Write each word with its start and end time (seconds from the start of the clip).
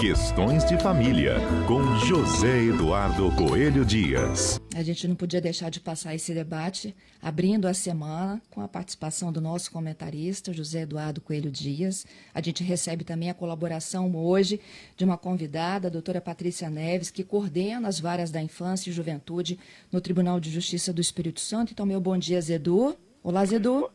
Questões 0.00 0.64
de 0.64 0.80
Família, 0.80 1.38
com 1.66 1.82
José 2.06 2.66
Eduardo 2.68 3.34
Coelho 3.34 3.84
Dias. 3.84 4.60
A 4.76 4.80
gente 4.80 5.08
não 5.08 5.16
podia 5.16 5.40
deixar 5.40 5.70
de 5.70 5.80
passar 5.80 6.14
esse 6.14 6.32
debate, 6.32 6.94
abrindo 7.20 7.66
a 7.66 7.74
semana 7.74 8.40
com 8.48 8.60
a 8.60 8.68
participação 8.68 9.32
do 9.32 9.40
nosso 9.40 9.72
comentarista, 9.72 10.52
José 10.52 10.82
Eduardo 10.82 11.20
Coelho 11.20 11.50
Dias. 11.50 12.06
A 12.32 12.40
gente 12.40 12.62
recebe 12.62 13.02
também 13.02 13.28
a 13.28 13.34
colaboração 13.34 14.14
hoje 14.14 14.60
de 14.96 15.04
uma 15.04 15.18
convidada, 15.18 15.88
a 15.88 15.90
doutora 15.90 16.20
Patrícia 16.20 16.70
Neves, 16.70 17.10
que 17.10 17.24
coordena 17.24 17.88
as 17.88 17.98
varas 17.98 18.30
da 18.30 18.40
infância 18.40 18.90
e 18.90 18.92
juventude 18.92 19.58
no 19.92 20.00
Tribunal 20.00 20.38
de 20.38 20.48
Justiça 20.48 20.92
do 20.92 21.00
Espírito 21.00 21.40
Santo. 21.40 21.72
Então, 21.72 21.84
meu 21.84 22.00
bom 22.00 22.16
dia, 22.16 22.40
Zedu. 22.40 22.96
Olá, 23.20 23.44
Zedu. 23.44 23.90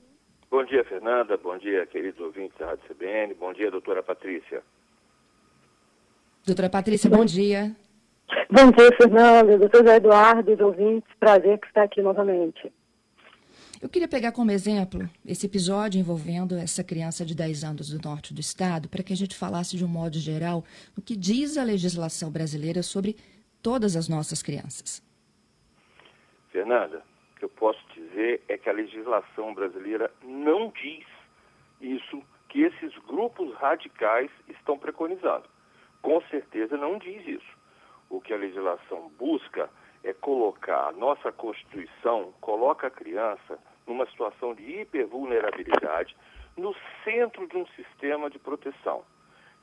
Bom 0.52 0.66
dia, 0.66 0.84
Fernanda. 0.84 1.38
Bom 1.38 1.58
dia, 1.58 1.86
queridos 1.86 2.20
ouvintes 2.20 2.58
da 2.60 2.66
Rádio 2.66 2.84
CBN. 2.90 3.34
Bom 3.36 3.54
dia, 3.54 3.72
doutora 3.72 4.04
Patrícia. 4.04 4.62
Doutora 6.46 6.70
Patrícia, 6.70 7.10
bom 7.10 7.24
dia. 7.24 7.74
Bom 8.52 8.70
dia, 8.72 8.90
Fernanda, 8.98 9.58
doutor 9.58 9.88
Eduardo, 9.88 10.52
os 10.52 10.60
ouvintes, 10.60 11.10
prazer 11.18 11.58
que 11.58 11.68
está 11.68 11.84
aqui 11.84 12.02
novamente. 12.02 12.70
Eu 13.82 13.88
queria 13.88 14.10
pegar 14.10 14.34
como 14.34 14.52
exemplo 14.52 15.10
esse 15.26 15.46
episódio 15.46 16.02
envolvendo 16.02 16.56
essa 16.56 16.84
criança 16.84 17.26
de 17.26 17.34
10 17.34 17.64
anos 17.64 17.90
do 17.90 18.06
norte 18.06 18.34
do 18.34 18.42
estado, 18.42 18.90
para 18.90 19.02
que 19.02 19.14
a 19.14 19.16
gente 19.16 19.38
falasse 19.38 19.78
de 19.78 19.86
um 19.86 19.88
modo 19.88 20.20
geral 20.20 20.66
o 20.98 21.02
que 21.02 21.16
diz 21.16 21.58
a 21.58 21.64
legislação 21.64 22.30
brasileira 22.30 22.84
sobre 22.84 23.16
todas 23.62 23.96
as 23.96 24.10
nossas 24.10 24.44
crianças. 24.44 25.02
Fernanda, 26.52 27.04
o 27.36 27.40
que 27.40 27.46
eu 27.46 27.50
posso 27.50 27.80
dizer 27.94 28.42
é 28.50 28.58
que 28.58 28.70
a 28.70 28.74
legislação 28.74 29.54
brasileira 29.54 30.12
não 30.22 30.74
diz 30.76 31.06
isso 31.80 32.22
que 32.50 32.64
esses 32.64 32.94
grupos 33.08 33.54
radicais 33.56 34.30
estão 34.50 34.78
preconizando 34.78 35.53
com 36.04 36.22
certeza 36.24 36.78
não 36.78 37.00
diz 37.00 37.26
isso. 37.26 37.58
O 38.10 38.22
que 38.22 38.34
a 38.34 38.38
legislação 38.38 39.10
busca 39.18 39.70
é 40.04 40.14
colocar, 40.14 40.90
a 40.90 40.92
nossa 40.92 41.32
Constituição 41.32 42.34
coloca 42.42 42.88
a 42.88 42.92
criança 42.92 43.58
numa 43.88 44.06
situação 44.08 44.54
de 44.54 44.82
hipervulnerabilidade 44.82 46.16
no 46.58 46.76
centro 47.04 47.48
de 47.48 47.58
um 47.58 47.66
sistema 47.68 48.30
de 48.30 48.38
proteção. 48.38 49.04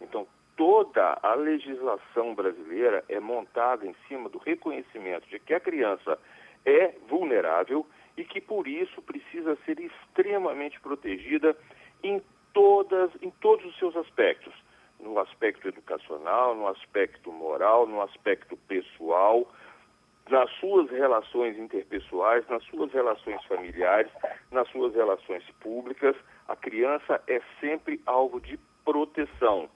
Então, 0.00 0.26
toda 0.56 1.18
a 1.22 1.34
legislação 1.34 2.34
brasileira 2.34 3.04
é 3.08 3.20
montada 3.20 3.86
em 3.86 3.94
cima 4.08 4.28
do 4.30 4.38
reconhecimento 4.38 5.28
de 5.28 5.38
que 5.38 5.52
a 5.52 5.60
criança 5.60 6.18
é 6.64 6.94
vulnerável 7.06 7.86
e 8.16 8.24
que 8.24 8.40
por 8.40 8.66
isso 8.66 9.00
precisa 9.02 9.56
ser 9.66 9.78
extremamente 9.78 10.80
protegida 10.80 11.56
em 12.02 12.20
todas 12.52 13.10
em 13.22 13.30
todos 13.30 13.64
os 13.66 13.78
seus 13.78 13.94
aspectos 13.94 14.52
no 15.02 15.18
aspecto 15.18 15.68
educacional, 15.68 16.54
no 16.54 16.68
aspecto 16.68 17.32
moral, 17.32 17.86
no 17.86 18.00
aspecto 18.02 18.56
pessoal, 18.68 19.46
nas 20.28 20.50
suas 20.58 20.88
relações 20.90 21.58
interpessoais, 21.58 22.46
nas 22.48 22.62
suas 22.64 22.92
relações 22.92 23.44
familiares, 23.46 24.10
nas 24.50 24.68
suas 24.68 24.94
relações 24.94 25.44
públicas. 25.60 26.14
A 26.48 26.56
criança 26.56 27.20
é 27.26 27.40
sempre 27.60 28.00
alvo 28.06 28.40
de 28.40 28.58
proteção. 28.84 29.68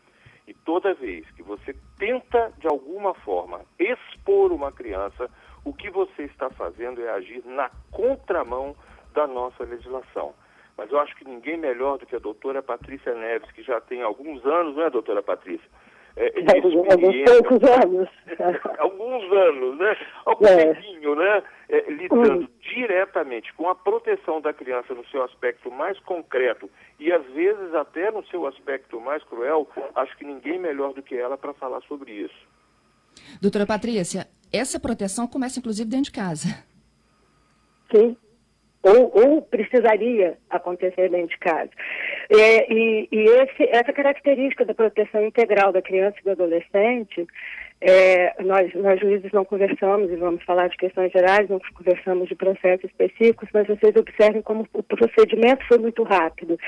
E 0.47 0.53
toda 0.53 0.95
vez 0.95 1.29
que 1.33 1.43
você 1.43 1.75
tenta, 1.99 2.53
de 2.59 2.67
alguma 2.67 3.15
forma, 3.15 3.63
expor 3.79 4.53
uma 4.53 4.71
criança, 4.71 5.31
o 5.65 5.73
que 5.73 5.91
você 5.91 6.25
está 6.25 6.51
fazendo 6.51 7.03
é 7.03 7.11
agir 7.11 7.43
na 7.47 7.71
contramão 7.91 8.77
da 9.15 9.27
nossa 9.27 9.65
legislação. 9.65 10.35
Mas 10.77 10.91
eu 10.91 10.99
acho 10.99 11.15
que 11.17 11.25
ninguém 11.25 11.57
melhor 11.57 11.99
do 11.99 12.07
que 12.07 12.17
a 12.17 12.21
doutora 12.21 12.63
Patrícia 12.63 13.15
Neves, 13.15 13.51
que 13.53 13.63
já 13.63 13.81
tem 13.81 14.03
alguns 14.03 14.45
anos, 14.45 14.77
não 14.77 14.85
é, 14.85 14.91
doutora 14.91 15.23
Patrícia? 15.23 15.69
É, 16.17 16.33
alguns 16.55 17.65
anos. 17.65 18.09
alguns 18.79 19.33
anos, 19.33 19.79
né? 19.79 19.97
Algum 20.25 20.47
é. 20.47 20.75
tempinho, 20.75 21.15
né? 21.17 21.43
É, 21.69 21.91
lidando 21.91 22.45
hum. 22.45 22.49
diretamente 22.61 23.53
com 23.55 23.69
a 23.69 23.75
proteção 23.75 24.41
da 24.41 24.53
criança 24.53 24.95
no 24.95 25.05
seu 25.09 25.25
aspecto 25.25 25.71
mais 25.71 25.99
concreto 26.01 26.71
e 27.01 27.13
às 27.13 27.25
vezes 27.33 27.75
até 27.75 28.11
no 28.11 28.25
seu 28.27 28.47
aspecto 28.47 29.01
mais 29.01 29.25
cruel, 29.25 29.69
acho 29.97 30.17
que 30.17 30.25
ninguém 30.25 30.59
melhor 30.59 30.93
do 30.93 31.03
que 31.03 31.17
ela 31.17 31.37
para 31.37 31.55
falar 31.55 31.81
sobre 31.83 32.13
isso. 32.13 32.49
Doutora 33.41 33.67
Patrícia, 33.67 34.29
essa 34.53 34.79
proteção 34.79 35.27
começa 35.27 35.59
inclusive 35.59 35.89
dentro 35.89 36.07
de 36.07 36.13
casa. 36.13 36.49
Sim 37.93 38.17
ou, 38.85 39.11
ou 39.15 39.43
precisaria 39.43 40.37
acontecer 40.51 41.09
dentro 41.09 41.29
de 41.29 41.39
casa. 41.39 41.71
É, 42.31 42.73
e, 42.73 43.09
e 43.11 43.25
esse, 43.25 43.65
essa 43.71 43.93
característica 43.93 44.65
da 44.65 44.75
proteção 44.75 45.25
integral 45.25 45.73
da 45.73 45.81
criança 45.81 46.17
e 46.21 46.25
do 46.25 46.31
adolescente, 46.33 47.27
é, 47.81 48.43
nós, 48.43 48.73
nós 48.75 49.01
juízes 49.01 49.33
não 49.33 49.45
conversamos, 49.45 50.11
e 50.11 50.17
vamos 50.17 50.43
falar 50.45 50.69
de 50.69 50.77
questões 50.77 51.11
gerais, 51.13 51.49
não 51.49 51.61
conversamos 51.75 52.29
de 52.29 52.35
processos 52.35 52.85
específicos, 52.85 53.49
mas 53.53 53.67
vocês 53.67 53.95
observem 53.97 54.43
como 54.43 54.67
o 54.73 54.83
procedimento 54.83 55.67
foi 55.67 55.79
muito 55.79 56.03
rápido. 56.03 56.59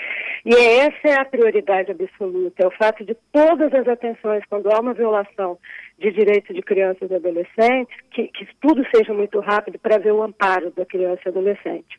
E 0.45 0.55
essa 0.55 1.09
é 1.09 1.21
a 1.21 1.25
prioridade 1.25 1.91
absoluta, 1.91 2.63
é 2.63 2.67
o 2.67 2.73
fato 2.73 3.05
de 3.05 3.15
todas 3.33 3.73
as 3.75 3.87
atenções, 3.87 4.43
quando 4.49 4.71
há 4.71 4.81
uma 4.81 4.95
violação 4.95 5.59
de 5.99 6.11
direitos 6.13 6.55
de 6.55 6.63
crianças 6.63 7.11
e 7.11 7.15
adolescentes, 7.15 7.97
que, 8.11 8.29
que 8.29 8.47
tudo 8.61 8.85
seja 8.95 9.15
muito 9.15 9.41
rápido 9.41 9.79
para 9.79 9.99
ver 9.99 10.13
o 10.13 10.23
amparo 10.23 10.71
da 10.73 10.85
criança 10.85 11.23
e 11.25 11.29
adolescente. 11.29 11.99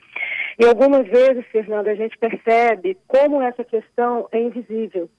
E 0.59 0.65
algumas 0.65 1.07
vezes, 1.07 1.45
Fernanda, 1.51 1.91
a 1.91 1.95
gente 1.95 2.17
percebe 2.17 2.97
como 3.07 3.41
essa 3.41 3.63
questão 3.63 4.27
é 4.31 4.39
invisível. 4.39 5.09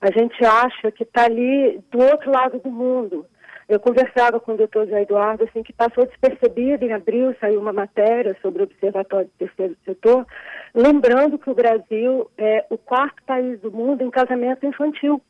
A 0.00 0.10
gente 0.10 0.44
acha 0.44 0.90
que 0.92 1.02
está 1.02 1.24
ali 1.24 1.80
do 1.90 1.98
outro 1.98 2.30
lado 2.30 2.58
do 2.58 2.70
mundo. 2.70 3.24
Eu 3.68 3.80
conversava 3.80 4.38
com 4.38 4.52
o 4.52 4.56
doutor 4.56 4.86
Zé 4.86 5.02
Eduardo, 5.02 5.44
assim, 5.44 5.62
que 5.62 5.72
passou 5.72 6.06
despercebido 6.06 6.84
em 6.84 6.92
abril, 6.92 7.34
saiu 7.40 7.60
uma 7.60 7.72
matéria 7.72 8.36
sobre 8.40 8.62
o 8.62 8.64
Observatório 8.64 9.26
do 9.26 9.38
Terceiro 9.38 9.76
Setor, 9.84 10.24
lembrando 10.72 11.38
que 11.38 11.50
o 11.50 11.54
Brasil 11.54 12.30
é 12.38 12.64
o 12.70 12.78
quarto 12.78 13.20
país 13.24 13.58
do 13.60 13.72
mundo 13.72 14.04
em 14.04 14.10
casamento 14.10 14.64
infantil 14.64 15.20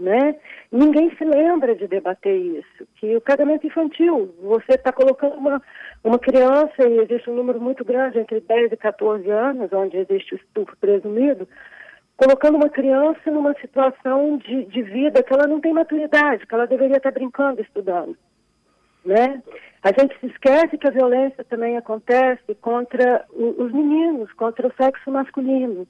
né? 0.00 0.34
Ninguém 0.72 1.14
se 1.16 1.24
lembra 1.24 1.74
de 1.74 1.86
debater 1.86 2.34
isso, 2.34 2.88
que 2.96 3.14
o 3.16 3.20
casamento 3.20 3.66
infantil, 3.66 4.34
você 4.42 4.72
está 4.72 4.92
colocando 4.92 5.34
uma, 5.34 5.62
uma 6.02 6.18
criança, 6.18 6.88
e 6.88 6.98
existe 6.98 7.28
um 7.28 7.34
número 7.34 7.60
muito 7.60 7.84
grande, 7.84 8.18
entre 8.18 8.40
10 8.40 8.72
e 8.72 8.76
14 8.76 9.30
anos, 9.30 9.72
onde 9.72 9.98
existe 9.98 10.34
o 10.34 10.36
estupro 10.36 10.76
presumido, 10.78 11.46
colocando 12.16 12.56
uma 12.56 12.68
criança 12.68 13.30
numa 13.30 13.54
situação 13.54 14.38
de, 14.38 14.64
de 14.66 14.82
vida 14.82 15.22
que 15.22 15.32
ela 15.32 15.46
não 15.46 15.60
tem 15.60 15.72
maturidade, 15.72 16.46
que 16.46 16.54
ela 16.54 16.66
deveria 16.66 16.96
estar 16.96 17.12
brincando, 17.12 17.60
estudando. 17.60 18.16
Né? 19.04 19.42
A 19.82 19.88
gente 19.88 20.18
se 20.20 20.26
esquece 20.26 20.76
que 20.76 20.86
a 20.86 20.92
violência 20.92 21.44
também 21.44 21.76
acontece 21.76 22.54
contra 22.60 23.24
os 23.32 23.72
meninos, 23.72 24.30
contra 24.34 24.66
o 24.66 24.72
sexo 24.74 25.10
masculino. 25.10 25.86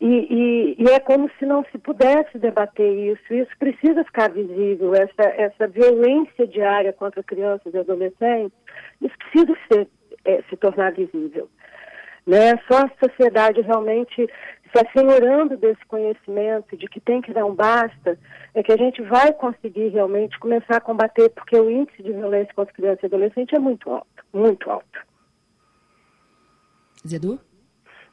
E, 0.00 0.06
e, 0.06 0.76
e, 0.78 0.90
é 0.90 1.00
como 1.00 1.30
se 1.38 1.46
não 1.46 1.64
se 1.72 1.78
pudesse 1.78 2.38
debater 2.38 3.12
isso. 3.12 3.32
Isso 3.32 3.50
precisa 3.58 4.04
ficar 4.04 4.30
visível, 4.30 4.94
essa, 4.94 5.22
essa 5.22 5.66
violência 5.66 6.46
diária 6.46 6.92
contra 6.92 7.22
crianças 7.22 7.72
e 7.72 7.78
adolescentes, 7.78 8.56
isso 9.00 9.14
precisa 9.18 9.56
ser, 9.72 9.88
é, 10.24 10.42
se 10.50 10.56
tornar 10.56 10.92
visível. 10.92 11.48
Né? 12.26 12.58
Só 12.70 12.82
a 12.82 12.90
sociedade 13.00 13.62
realmente 13.62 14.28
se 14.72 14.86
assenhorando 14.86 15.56
desse 15.56 15.84
conhecimento 15.86 16.76
de 16.76 16.86
que 16.88 17.00
tem 17.00 17.22
que 17.22 17.32
dar 17.32 17.46
um 17.46 17.54
basta, 17.54 18.18
é 18.54 18.62
que 18.62 18.72
a 18.72 18.76
gente 18.76 19.00
vai 19.02 19.32
conseguir 19.32 19.88
realmente 19.88 20.38
começar 20.38 20.76
a 20.76 20.80
combater, 20.80 21.30
porque 21.30 21.56
o 21.56 21.70
índice 21.70 22.02
de 22.02 22.12
violência 22.12 22.52
contra 22.54 22.74
criança 22.74 23.00
e 23.02 23.06
adolescente 23.06 23.54
é 23.54 23.58
muito 23.58 23.90
alto, 23.90 24.24
muito 24.32 24.70
alto. 24.70 25.06
Zedu? 27.06 27.40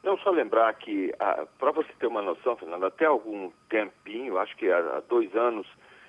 Não, 0.04 0.18
só 0.18 0.30
lembrar 0.30 0.72
que, 0.74 1.12
para 1.58 1.70
você 1.72 1.90
ter 1.98 2.06
uma 2.06 2.20
noção, 2.20 2.56
Fernando, 2.56 2.84
até 2.84 3.06
algum 3.06 3.50
tempinho, 3.70 4.36
acho 4.38 4.54
que 4.56 4.70
há, 4.70 5.02
dois 5.08 5.34
anos, 5.34 5.66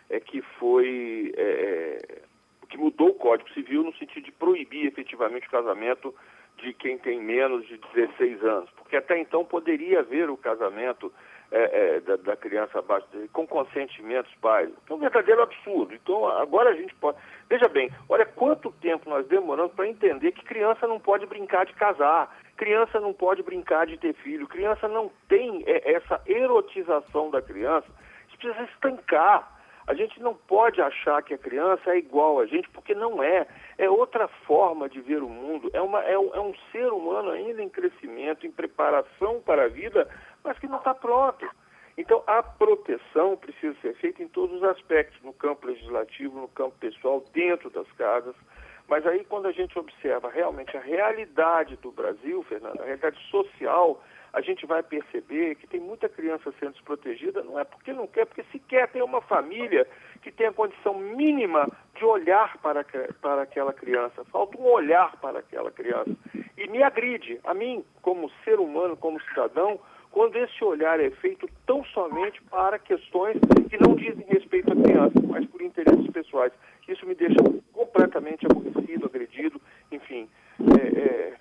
é 0.10 0.20
que 0.20 0.42
foi. 0.60 1.34
É, 1.38 1.42
é, 1.42 2.22
que 2.68 2.78
mudou 2.78 3.10
o 3.10 3.14
Código 3.14 3.50
Civil 3.52 3.84
no 3.84 3.96
sentido 3.96 4.26
de 4.26 4.32
proibir 4.32 4.88
efetivamente 4.88 5.48
o 5.48 5.52
casamento 5.52 6.14
de 6.58 6.74
quem 6.74 6.98
tem 6.98 7.22
menos 7.22 7.66
de 7.68 7.78
16 7.94 8.44
anos. 8.44 8.70
Porque 8.72 8.98
até 8.98 9.18
então 9.18 9.46
poderia 9.46 10.00
haver 10.00 10.30
o 10.30 10.36
casamento 10.36 11.14
é, 11.52 11.96
é, 11.96 12.00
da, 12.02 12.16
da, 12.18 12.36
criança 12.36 12.80
abaixo 12.80 13.08
de, 13.14 13.28
com 13.30 13.48
consentimento 13.48 14.26
dos 14.26 14.36
pais. 14.36 14.70
É 14.90 14.94
um 14.94 14.98
verdadeiro 14.98 15.42
absurdo. 15.42 15.94
Então 15.94 16.28
agora 16.28 16.72
a 16.72 16.76
gente 16.76 16.94
pode. 16.96 17.18
Veja 17.48 17.70
bem, 17.70 17.90
olha 18.10 18.26
quanto 18.26 18.72
tempo 18.74 19.10
nós 19.10 19.26
demoramos 19.28 19.74
para 19.74 19.88
entender 19.88 20.32
que 20.32 20.44
criança 20.44 20.88
não 20.88 21.00
pode 21.00 21.26
brincar 21.28 21.66
de 21.66 21.74
casar, 21.74 22.36
criança 22.56 23.00
não 23.00 23.14
pode 23.14 23.44
brincar 23.44 23.86
de 23.86 23.98
ter 23.98 24.14
filho, 24.14 24.48
criança 24.48 24.88
não 24.88 25.12
tem 25.28 25.64
é, 25.66 25.94
essa 25.94 26.22
erotização 26.26 27.30
da 27.30 27.42
criança. 27.42 27.88
Isso 28.28 28.38
precisa 28.38 28.64
estancar. 28.64 29.54
A 29.88 29.94
gente 29.94 30.20
não 30.20 30.34
pode 30.34 30.82
achar 30.82 31.22
que 31.22 31.34
a 31.34 31.38
criança 31.38 31.92
é 31.92 31.98
igual 31.98 32.40
a 32.40 32.46
gente, 32.48 32.68
porque 32.72 32.96
não 32.96 33.22
é. 33.22 33.46
É 33.78 33.88
outra 33.88 34.28
forma 34.28 34.90
de 34.90 35.00
ver 35.00 35.22
o 35.22 35.30
mundo. 35.30 35.70
É, 35.74 35.82
uma, 35.82 36.04
é, 36.04 36.14
é 36.14 36.40
um 36.40 36.54
ser 36.72 36.92
humano 36.92 37.30
ainda 37.30 37.62
em 37.62 37.70
crescimento, 37.70 38.48
em 38.48 38.52
preparação 38.52 39.42
para 39.42 39.66
a 39.66 39.68
vida, 39.68 40.10
mas 40.44 40.58
que 40.58 40.68
não 40.68 40.80
está 40.80 40.96
pronto. 40.96 41.48
Então, 41.98 42.22
a 42.28 42.44
proteção 42.44 43.38
precisa 43.38 43.76
ser 43.82 43.96
feita 43.96 44.22
em 44.22 44.28
todos 44.28 44.58
os 44.58 44.64
aspectos, 44.64 45.22
no 45.24 45.32
campo 45.34 45.68
legislativo, 45.68 46.40
no 46.40 46.48
campo 46.50 46.76
pessoal, 46.80 47.24
dentro 47.34 47.70
das 47.70 47.90
casas. 47.94 48.36
Mas 48.88 49.06
aí, 49.08 49.24
quando 49.24 49.48
a 49.48 49.52
gente 49.52 49.78
observa 49.80 50.30
realmente 50.30 50.76
a 50.76 50.82
realidade 50.82 51.76
do 51.78 51.92
Brasil, 51.92 52.44
Fernando, 52.44 52.82
a 52.82 52.86
realidade 52.86 53.20
social, 53.30 54.04
a 54.36 54.42
gente 54.42 54.66
vai 54.66 54.84
perceber 54.84 55.56
que 55.56 55.66
tem 55.66 55.80
muita 55.80 56.10
criança 56.10 56.54
sendo 56.60 56.74
desprotegida, 56.74 57.42
não 57.42 57.58
é 57.58 57.64
porque 57.64 57.94
não 57.94 58.06
quer, 58.06 58.26
porque 58.26 58.44
sequer 58.52 58.90
tem 58.90 59.02
uma 59.02 59.22
família 59.22 59.88
que 60.22 60.30
tem 60.30 60.48
a 60.48 60.52
condição 60.52 60.94
mínima 60.94 61.66
de 61.96 62.04
olhar 62.04 62.58
para, 62.58 62.86
para 63.22 63.44
aquela 63.44 63.72
criança. 63.72 64.26
Falta 64.26 64.58
um 64.58 64.66
olhar 64.66 65.16
para 65.22 65.40
aquela 65.40 65.72
criança. 65.72 66.12
E 66.58 66.68
me 66.68 66.84
agride, 66.84 67.40
a 67.46 67.54
mim, 67.54 67.86
como 68.02 68.30
ser 68.44 68.60
humano, 68.60 68.98
como 68.98 69.22
cidadão, 69.22 69.80
quando 70.16 70.38
esse 70.38 70.64
olhar 70.64 70.98
é 71.02 71.10
feito 71.12 71.46
tão 71.68 71.84
somente 71.88 72.42
para 72.44 72.80
questões 72.80 73.38
que 73.70 73.78
não 73.78 73.96
dizem 73.96 74.26
respeito 74.30 74.72
à 74.72 74.76
criança, 74.82 75.20
mas 75.28 75.46
por 75.48 75.62
interesses 75.62 76.10
pessoais. 76.10 76.54
Isso 76.88 77.06
me 77.06 77.14
deixa 77.14 77.36
completamente 77.74 78.46
aborrecido, 78.46 79.08
agredido, 79.08 79.60
enfim. 79.92 80.30
É, 80.80 81.00
é, 81.00 81.34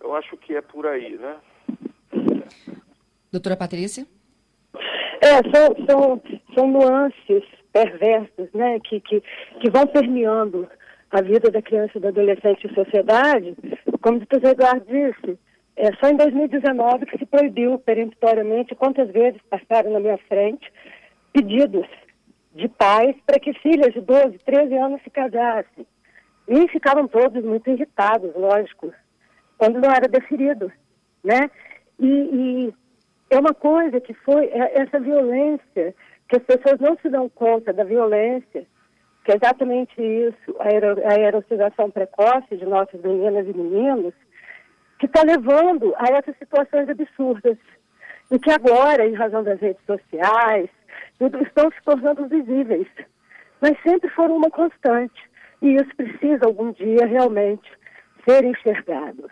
eu 0.00 0.16
acho 0.16 0.38
que 0.38 0.56
é 0.56 0.62
por 0.62 0.86
aí, 0.86 1.18
né? 1.18 1.36
Doutora 3.30 3.58
Patrícia? 3.58 4.06
É, 5.20 5.42
são, 5.54 5.86
são, 5.86 6.22
são 6.54 6.66
nuances 6.66 7.44
perversas, 7.74 8.50
né, 8.54 8.80
que, 8.80 9.00
que, 9.00 9.22
que 9.60 9.70
vão 9.70 9.86
permeando 9.86 10.66
a 11.10 11.20
vida 11.20 11.50
da 11.50 11.60
criança 11.60 11.98
e 11.98 12.00
do 12.00 12.08
adolescente 12.08 12.66
em 12.66 12.74
sociedade. 12.74 13.54
Como 14.00 14.18
o 14.18 14.48
Eduardo 14.48 14.86
disse, 14.86 15.38
é 15.76 15.92
só 15.96 16.08
em 16.08 16.16
2019 16.16 17.06
que 17.06 17.18
se 17.18 17.26
proibiu 17.26 17.78
peremptoriamente, 17.78 18.74
quantas 18.74 19.10
vezes 19.10 19.40
passaram 19.50 19.92
na 19.92 20.00
minha 20.00 20.18
frente, 20.28 20.72
pedidos 21.32 21.86
de 22.54 22.68
pais 22.68 23.16
para 23.26 23.40
que 23.40 23.52
filhas 23.54 23.92
de 23.92 24.00
12, 24.00 24.38
13 24.38 24.74
anos 24.76 25.02
se 25.02 25.10
casassem. 25.10 25.86
E 26.46 26.68
ficavam 26.68 27.08
todos 27.08 27.42
muito 27.44 27.68
irritados, 27.70 28.32
lógico, 28.36 28.92
quando 29.58 29.80
não 29.80 29.90
era 29.90 30.06
deferido, 30.06 30.70
né? 31.24 31.50
E, 31.98 32.06
e 32.06 32.74
é 33.30 33.38
uma 33.38 33.54
coisa 33.54 34.00
que 34.00 34.14
foi 34.14 34.46
é, 34.46 34.82
essa 34.82 35.00
violência, 35.00 35.94
que 36.28 36.36
as 36.36 36.42
pessoas 36.42 36.78
não 36.80 36.96
se 36.98 37.08
dão 37.08 37.28
conta 37.28 37.72
da 37.72 37.82
violência, 37.82 38.66
que 39.24 39.32
é 39.32 39.36
exatamente 39.36 39.94
isso, 40.00 40.56
a, 40.60 41.12
a 41.12 41.18
erosização 41.18 41.90
precoce 41.90 42.56
de 42.56 42.66
nossas 42.66 43.00
meninas 43.00 43.48
e 43.48 43.56
meninos, 43.56 44.14
que 44.98 45.06
está 45.06 45.22
levando 45.22 45.94
a 45.96 46.06
essas 46.16 46.36
situações 46.38 46.88
absurdas. 46.88 47.58
E 48.30 48.38
que 48.38 48.50
agora, 48.50 49.06
em 49.06 49.14
razão 49.14 49.42
das 49.42 49.60
redes 49.60 49.84
sociais, 49.86 50.68
tudo 51.18 51.42
estão 51.42 51.70
se 51.70 51.82
tornando 51.84 52.26
visíveis. 52.26 52.88
Mas 53.60 53.80
sempre 53.82 54.08
foram 54.10 54.36
uma 54.36 54.50
constante. 54.50 55.30
E 55.60 55.74
isso 55.74 55.94
precisa, 55.96 56.46
algum 56.46 56.72
dia, 56.72 57.06
realmente 57.06 57.70
ser 58.26 58.44
enxergado. 58.44 59.30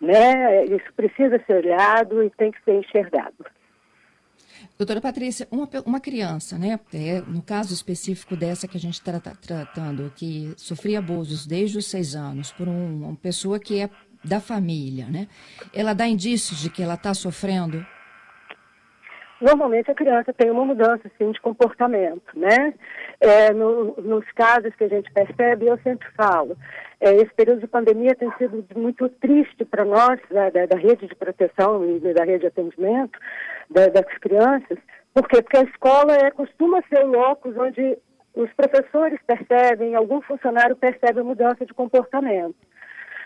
Né? 0.00 0.64
Isso 0.64 0.92
precisa 0.96 1.40
ser 1.46 1.64
olhado 1.64 2.22
e 2.22 2.30
tem 2.30 2.50
que 2.50 2.62
ser 2.64 2.74
enxergado. 2.74 3.44
Doutora 4.76 5.00
Patrícia, 5.00 5.46
uma, 5.50 5.68
uma 5.86 6.00
criança, 6.00 6.58
né, 6.58 6.78
é, 6.92 7.20
no 7.20 7.42
caso 7.42 7.72
específico 7.72 8.36
dessa 8.36 8.66
que 8.66 8.76
a 8.76 8.80
gente 8.80 8.94
está 8.94 9.20
tratando, 9.20 10.12
que 10.16 10.52
sofria 10.56 10.98
abusos 10.98 11.46
desde 11.46 11.78
os 11.78 11.86
seis 11.86 12.14
anos 12.14 12.50
por 12.50 12.66
um, 12.66 13.04
uma 13.04 13.16
pessoa 13.16 13.60
que 13.60 13.80
é 13.80 13.88
da 14.24 14.40
família, 14.40 15.06
né, 15.06 15.28
ela 15.72 15.94
dá 15.94 16.06
indícios 16.06 16.60
de 16.60 16.70
que 16.70 16.82
ela 16.82 16.94
está 16.94 17.12
sofrendo 17.14 17.84
normalmente 19.44 19.90
a 19.90 19.94
criança 19.94 20.32
tem 20.32 20.50
uma 20.50 20.64
mudança 20.64 21.02
assim, 21.06 21.30
de 21.30 21.40
comportamento, 21.40 22.32
né? 22.34 22.72
É, 23.20 23.52
no, 23.52 23.94
nos 23.98 24.24
casos 24.32 24.74
que 24.76 24.84
a 24.84 24.88
gente 24.88 25.12
percebe, 25.12 25.66
eu 25.66 25.78
sempre 25.82 26.08
falo, 26.16 26.56
é, 27.00 27.14
esse 27.14 27.32
período 27.34 27.60
de 27.60 27.66
pandemia 27.66 28.14
tem 28.14 28.32
sido 28.38 28.64
muito 28.74 29.08
triste 29.08 29.64
para 29.64 29.84
nós, 29.84 30.18
da, 30.30 30.48
da, 30.50 30.66
da, 30.66 30.76
rede 30.76 31.06
de 31.06 31.14
proteção 31.14 31.84
e 31.84 32.14
da 32.14 32.24
rede 32.24 32.40
de 32.40 32.46
atendimento 32.46 33.18
da, 33.70 33.88
das 33.88 34.06
crianças, 34.18 34.78
por 35.12 35.28
quê? 35.28 35.42
Porque 35.42 35.58
a 35.58 35.62
escola 35.62 36.14
é, 36.14 36.30
costuma 36.30 36.82
ser 36.88 37.04
o 37.04 37.10
locus 37.10 37.56
onde 37.56 37.98
os 38.34 38.50
professores 38.54 39.20
percebem, 39.26 39.94
algum 39.94 40.20
funcionário 40.22 40.74
percebe 40.74 41.20
a 41.20 41.24
mudança 41.24 41.64
de 41.64 41.72
comportamento. 41.72 42.56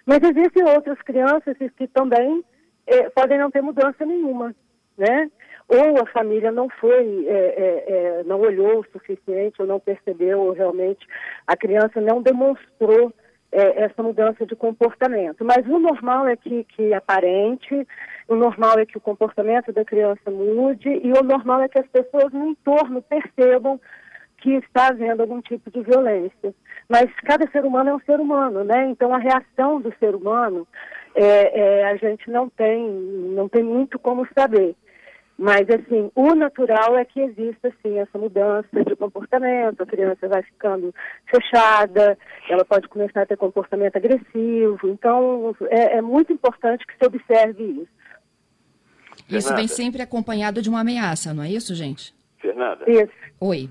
Mas 0.09 0.23
existem 0.23 0.65
outras 0.65 0.99
crianças 1.03 1.55
que 1.77 1.87
também 1.89 2.43
é, 2.87 3.11
podem 3.11 3.39
não 3.39 3.51
ter 3.51 3.61
mudança 3.61 4.07
nenhuma, 4.07 4.55
né? 4.97 5.31
ou 5.69 6.03
a 6.03 6.07
família 6.07 6.51
não 6.51 6.67
foi, 6.81 7.27
é, 7.29 7.85
é, 7.87 8.23
não 8.25 8.41
olhou 8.41 8.81
o 8.81 8.87
suficiente, 8.91 9.61
ou 9.61 9.67
não 9.67 9.79
percebeu, 9.79 10.41
ou 10.41 10.53
realmente 10.53 11.07
a 11.47 11.55
criança 11.55 12.01
não 12.01 12.23
demonstrou 12.23 13.13
essa 13.51 14.03
mudança 14.03 14.45
de 14.47 14.55
comportamento. 14.55 15.43
Mas 15.43 15.67
o 15.67 15.79
normal 15.79 16.27
é 16.27 16.37
que, 16.37 16.65
que 16.65 16.93
aparente, 16.93 17.87
o 18.29 18.35
normal 18.35 18.79
é 18.79 18.87
que 18.87 18.99
o 18.99 19.01
comportamento 19.01 19.73
da 19.73 19.85
criança 19.85 20.31
mude, 20.31 20.89
e 20.89 21.13
o 21.13 21.23
normal 21.23 21.63
é 21.63 21.69
que 21.69 21.81
as 21.81 21.89
pessoas 21.89 22.33
no 22.33 22.49
entorno 22.49 23.03
percebam 23.03 23.81
que 24.39 24.55
está 24.55 24.89
havendo 24.89 25.21
algum 25.23 25.41
tipo 25.41 25.71
de 25.71 25.83
violência. 25.83 26.55
Mas 26.89 27.13
cada 27.25 27.49
ser 27.51 27.65
humano 27.65 27.91
é 27.91 27.95
um 27.95 28.01
ser 28.01 28.21
humano, 28.21 28.65
né? 28.65 28.89
Então 28.89 29.13
a 29.15 29.19
reação 29.19 29.81
do 29.81 29.93
ser 29.99 30.15
humano 30.15 30.67
é, 31.15 31.61
é, 31.61 31.85
a 31.91 31.97
gente 31.97 32.31
não 32.31 32.49
tem, 32.49 32.89
não 32.89 33.49
tem 33.49 33.63
muito 33.63 33.99
como 33.99 34.27
saber. 34.37 34.75
Mas, 35.41 35.69
assim, 35.71 36.11
o 36.17 36.35
natural 36.35 36.99
é 36.99 37.05
que 37.05 37.21
exista, 37.21 37.69
assim, 37.69 37.97
essa 37.99 38.19
mudança 38.19 38.85
de 38.85 38.97
comportamento, 38.97 39.81
a 39.81 39.87
criança 39.87 40.27
vai 40.27 40.43
ficando 40.43 40.93
fechada, 41.27 42.19
ela 42.51 42.65
pode 42.65 42.89
começar 42.89 43.23
a 43.23 43.27
ter 43.27 43.37
comportamento 43.37 43.95
agressivo. 43.95 44.89
Então, 44.89 45.55
é, 45.71 45.99
é 45.99 46.03
muito 46.03 46.33
importante 46.33 46.85
que 46.85 46.93
se 46.99 47.07
observe 47.07 47.63
isso. 47.63 47.99
Isso 49.29 49.55
vem 49.55 49.69
sempre 49.69 50.03
acompanhado 50.03 50.61
de 50.61 50.69
uma 50.69 50.81
ameaça, 50.81 51.33
não 51.33 51.45
é 51.45 51.51
isso, 51.51 51.73
gente? 51.73 52.13
Fernanda? 52.41 52.85
Isso. 52.91 53.13
Oi. 53.41 53.71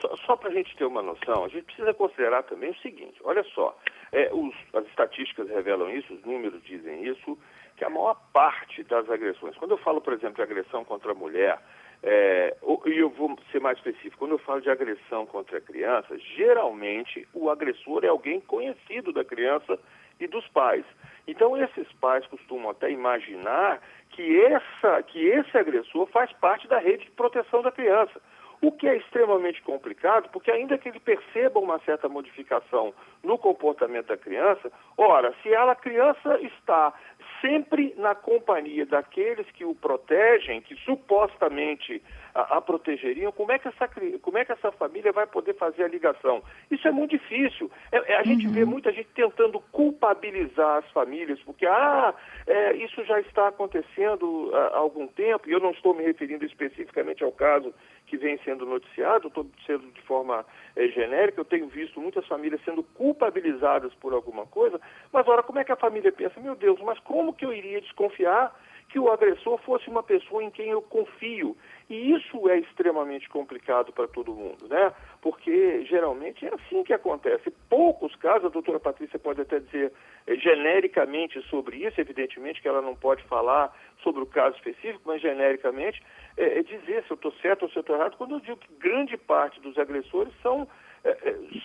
Só, 0.00 0.16
só 0.16 0.36
para 0.36 0.50
a 0.50 0.52
gente 0.52 0.76
ter 0.76 0.84
uma 0.84 1.02
noção, 1.02 1.44
a 1.44 1.48
gente 1.48 1.64
precisa 1.64 1.92
considerar 1.94 2.42
também 2.44 2.70
o 2.70 2.78
seguinte: 2.78 3.20
olha 3.22 3.42
só, 3.54 3.76
é, 4.12 4.30
os, 4.32 4.54
as 4.74 4.86
estatísticas 4.86 5.48
revelam 5.48 5.90
isso, 5.90 6.14
os 6.14 6.24
números 6.24 6.62
dizem 6.64 7.04
isso, 7.04 7.38
que 7.76 7.84
a 7.84 7.90
maior 7.90 8.16
parte 8.32 8.82
das 8.84 9.08
agressões, 9.10 9.56
quando 9.56 9.72
eu 9.72 9.78
falo, 9.78 10.00
por 10.00 10.12
exemplo, 10.12 10.36
de 10.36 10.42
agressão 10.42 10.84
contra 10.84 11.12
a 11.12 11.14
mulher, 11.14 11.58
é, 12.02 12.56
e 12.86 12.98
eu 12.98 13.10
vou 13.10 13.38
ser 13.52 13.60
mais 13.60 13.76
específico, 13.76 14.18
quando 14.18 14.32
eu 14.32 14.38
falo 14.38 14.60
de 14.60 14.70
agressão 14.70 15.26
contra 15.26 15.58
a 15.58 15.60
criança, 15.60 16.16
geralmente 16.36 17.28
o 17.34 17.50
agressor 17.50 18.04
é 18.04 18.08
alguém 18.08 18.40
conhecido 18.40 19.12
da 19.12 19.24
criança 19.24 19.78
e 20.18 20.26
dos 20.26 20.46
pais. 20.48 20.84
Então 21.26 21.56
esses 21.56 21.90
pais 21.94 22.26
costumam 22.26 22.70
até 22.70 22.90
imaginar 22.90 23.80
que, 24.10 24.40
essa, 24.44 25.02
que 25.02 25.26
esse 25.26 25.56
agressor 25.56 26.06
faz 26.06 26.32
parte 26.32 26.66
da 26.68 26.78
rede 26.78 27.04
de 27.04 27.10
proteção 27.10 27.62
da 27.62 27.70
criança. 27.70 28.20
O 28.62 28.70
que 28.70 28.86
é 28.86 28.96
extremamente 28.96 29.62
complicado, 29.62 30.28
porque 30.30 30.50
ainda 30.50 30.76
que 30.76 30.88
ele 30.88 31.00
perceba 31.00 31.58
uma 31.58 31.78
certa 31.80 32.08
modificação 32.08 32.92
no 33.22 33.38
comportamento 33.38 34.08
da 34.08 34.18
criança, 34.18 34.70
ora, 34.98 35.34
se 35.42 35.52
ela, 35.52 35.72
a 35.72 35.76
criança 35.76 36.38
está 36.42 36.92
sempre 37.40 37.94
na 37.96 38.14
companhia 38.14 38.84
daqueles 38.84 39.50
que 39.52 39.64
o 39.64 39.74
protegem, 39.74 40.60
que 40.60 40.76
supostamente 40.76 42.02
a, 42.40 42.58
a, 42.58 42.60
protegeriam, 42.60 43.32
como 43.32 43.52
é, 43.52 43.58
que 43.58 43.68
essa, 43.68 43.88
como 44.22 44.38
é 44.38 44.44
que 44.44 44.52
essa 44.52 44.72
família 44.72 45.12
vai 45.12 45.26
poder 45.26 45.54
fazer 45.54 45.84
a 45.84 45.88
ligação? 45.88 46.42
Isso 46.70 46.86
é 46.86 46.90
muito 46.90 47.10
difícil. 47.10 47.70
É, 47.92 48.12
é, 48.12 48.16
a 48.16 48.22
gente 48.22 48.46
vê 48.48 48.62
uhum. 48.62 48.70
muita 48.70 48.92
gente 48.92 49.08
tentando 49.14 49.60
culpabilizar 49.72 50.78
as 50.78 50.90
famílias, 50.92 51.38
porque 51.40 51.66
ah, 51.66 52.14
é, 52.46 52.74
isso 52.76 53.04
já 53.04 53.20
está 53.20 53.48
acontecendo 53.48 54.50
há, 54.54 54.76
há 54.76 54.78
algum 54.78 55.06
tempo, 55.06 55.48
e 55.48 55.52
eu 55.52 55.60
não 55.60 55.70
estou 55.70 55.94
me 55.94 56.04
referindo 56.04 56.44
especificamente 56.44 57.22
ao 57.22 57.32
caso 57.32 57.74
que 58.06 58.16
vem 58.16 58.38
sendo 58.44 58.66
noticiado, 58.66 59.28
estou 59.28 59.46
sendo 59.66 59.90
de 59.92 60.02
forma 60.02 60.44
é, 60.74 60.88
genérica, 60.88 61.40
eu 61.40 61.44
tenho 61.44 61.68
visto 61.68 62.00
muitas 62.00 62.26
famílias 62.26 62.60
sendo 62.64 62.82
culpabilizadas 62.82 63.94
por 63.94 64.12
alguma 64.12 64.46
coisa, 64.46 64.80
mas 65.12 65.26
ora, 65.28 65.42
como 65.42 65.58
é 65.58 65.64
que 65.64 65.72
a 65.72 65.76
família 65.76 66.10
pensa? 66.10 66.40
Meu 66.40 66.56
Deus, 66.56 66.80
mas 66.80 66.98
como 67.00 67.32
que 67.32 67.44
eu 67.44 67.52
iria 67.52 67.80
desconfiar 67.80 68.52
que 68.90 68.98
o 68.98 69.10
agressor 69.10 69.56
fosse 69.58 69.88
uma 69.88 70.02
pessoa 70.02 70.42
em 70.42 70.50
quem 70.50 70.68
eu 70.68 70.82
confio? 70.82 71.56
E 71.88 72.12
isso 72.12 72.48
é 72.48 72.58
extremamente 72.58 73.28
complicado 73.28 73.92
para 73.92 74.08
todo 74.08 74.34
mundo, 74.34 74.66
né? 74.68 74.92
Porque 75.22 75.84
geralmente 75.84 76.44
é 76.44 76.52
assim 76.52 76.82
que 76.82 76.92
acontece. 76.92 77.52
Poucos 77.68 78.14
casos, 78.16 78.46
a 78.46 78.48
doutora 78.48 78.80
Patrícia 78.80 79.18
pode 79.18 79.40
até 79.40 79.60
dizer 79.60 79.92
é, 80.26 80.34
genericamente 80.34 81.40
sobre 81.48 81.86
isso, 81.86 82.00
evidentemente 82.00 82.60
que 82.60 82.68
ela 82.68 82.82
não 82.82 82.96
pode 82.96 83.22
falar 83.24 83.74
sobre 84.02 84.22
o 84.22 84.26
caso 84.26 84.56
específico, 84.56 85.02
mas 85.04 85.22
genericamente 85.22 86.02
é, 86.36 86.58
é 86.58 86.62
dizer 86.62 87.04
se 87.04 87.12
eu 87.12 87.14
estou 87.14 87.32
certo 87.40 87.62
ou 87.62 87.70
se 87.70 87.76
eu 87.76 87.82
estou 87.82 87.94
errado, 87.94 88.16
quando 88.16 88.34
eu 88.34 88.40
digo 88.40 88.56
que 88.56 88.74
grande 88.74 89.16
parte 89.16 89.60
dos 89.60 89.78
agressores 89.78 90.32
são 90.42 90.66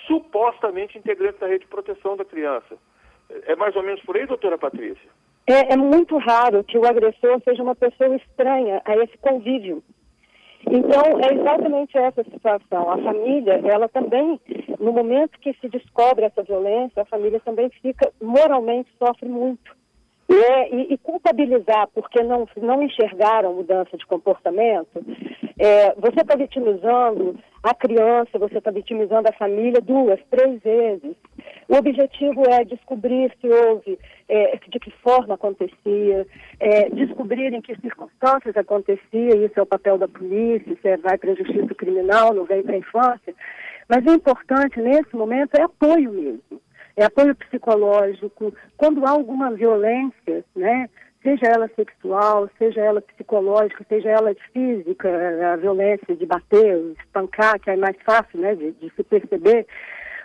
supostamente 0.07 0.97
integrantes 0.97 1.39
da 1.41 1.47
rede 1.47 1.65
de 1.65 1.69
proteção 1.69 2.15
da 2.15 2.23
criança. 2.23 2.77
É 3.29 3.55
mais 3.55 3.75
ou 3.75 3.83
menos 3.83 4.01
por 4.03 4.15
aí, 4.15 4.25
doutora 4.25 4.57
Patrícia? 4.57 5.09
É, 5.47 5.73
é 5.73 5.77
muito 5.77 6.17
raro 6.17 6.63
que 6.63 6.77
o 6.77 6.85
agressor 6.85 7.39
seja 7.43 7.61
uma 7.61 7.75
pessoa 7.75 8.15
estranha 8.15 8.81
a 8.83 8.95
esse 8.97 9.17
convívio. 9.19 9.83
Então, 10.67 11.19
é 11.19 11.33
exatamente 11.33 11.95
essa 11.95 12.23
situação. 12.23 12.89
A 12.89 12.97
família, 12.97 13.61
ela 13.63 13.87
também, 13.87 14.39
no 14.79 14.91
momento 14.91 15.39
que 15.39 15.53
se 15.61 15.69
descobre 15.69 16.25
essa 16.25 16.41
violência, 16.41 17.03
a 17.03 17.05
família 17.05 17.39
também 17.39 17.69
fica, 17.81 18.11
moralmente, 18.21 18.89
sofre 18.97 19.29
muito. 19.29 19.75
É, 20.27 20.75
e, 20.75 20.93
e, 20.93 20.97
culpabilizar 20.97 21.87
porque 21.93 22.23
não, 22.23 22.47
não 22.57 22.81
enxergaram 22.81 23.53
mudança 23.53 23.95
de 23.95 24.03
comportamento, 24.07 25.05
é, 25.59 25.93
você 25.93 26.21
está 26.21 26.35
vitimizando 26.35 27.37
a 27.61 27.75
criança, 27.75 28.39
você 28.39 28.57
está 28.57 28.71
vitimizando 28.71 29.29
a 29.29 29.33
família 29.33 29.79
duas, 29.79 30.19
três 30.31 30.59
vezes. 30.63 31.15
O 31.67 31.75
objetivo 31.75 32.43
é 32.49 32.63
descobrir 32.63 33.31
se 33.41 33.47
houve, 33.47 33.97
é, 34.29 34.57
de 34.57 34.79
que 34.79 34.91
forma 35.01 35.33
acontecia, 35.33 36.27
é, 36.59 36.89
descobrir 36.89 37.53
em 37.53 37.61
que 37.61 37.75
circunstâncias 37.81 38.55
acontecia, 38.55 39.35
isso 39.35 39.59
é 39.59 39.61
o 39.61 39.65
papel 39.65 39.97
da 39.97 40.07
polícia, 40.07 40.77
se 40.81 40.97
vai 40.97 41.17
para 41.17 41.31
a 41.31 41.35
justiça 41.35 41.73
criminal, 41.73 42.33
não 42.33 42.45
vem 42.45 42.61
para 42.61 42.75
a 42.75 42.79
infância. 42.79 43.33
Mas 43.89 44.05
o 44.05 44.13
importante 44.15 44.79
nesse 44.79 45.15
momento 45.15 45.55
é 45.55 45.63
apoio 45.63 46.11
mesmo 46.11 46.61
é 46.95 47.05
apoio 47.05 47.35
psicológico. 47.35 48.53
Quando 48.77 49.05
há 49.05 49.11
alguma 49.11 49.51
violência, 49.51 50.43
né, 50.55 50.89
seja 51.21 51.47
ela 51.47 51.69
sexual, 51.75 52.49
seja 52.57 52.81
ela 52.81 53.01
psicológica, 53.01 53.85
seja 53.89 54.09
ela 54.09 54.33
física, 54.53 55.09
a 55.53 55.55
violência 55.57 56.15
de 56.15 56.25
bater, 56.25 56.77
espancar, 56.99 57.59
que 57.59 57.69
é 57.69 57.75
mais 57.75 57.97
fácil 58.05 58.39
né, 58.39 58.55
de, 58.55 58.71
de 58.73 58.91
se 58.95 59.03
perceber, 59.03 59.65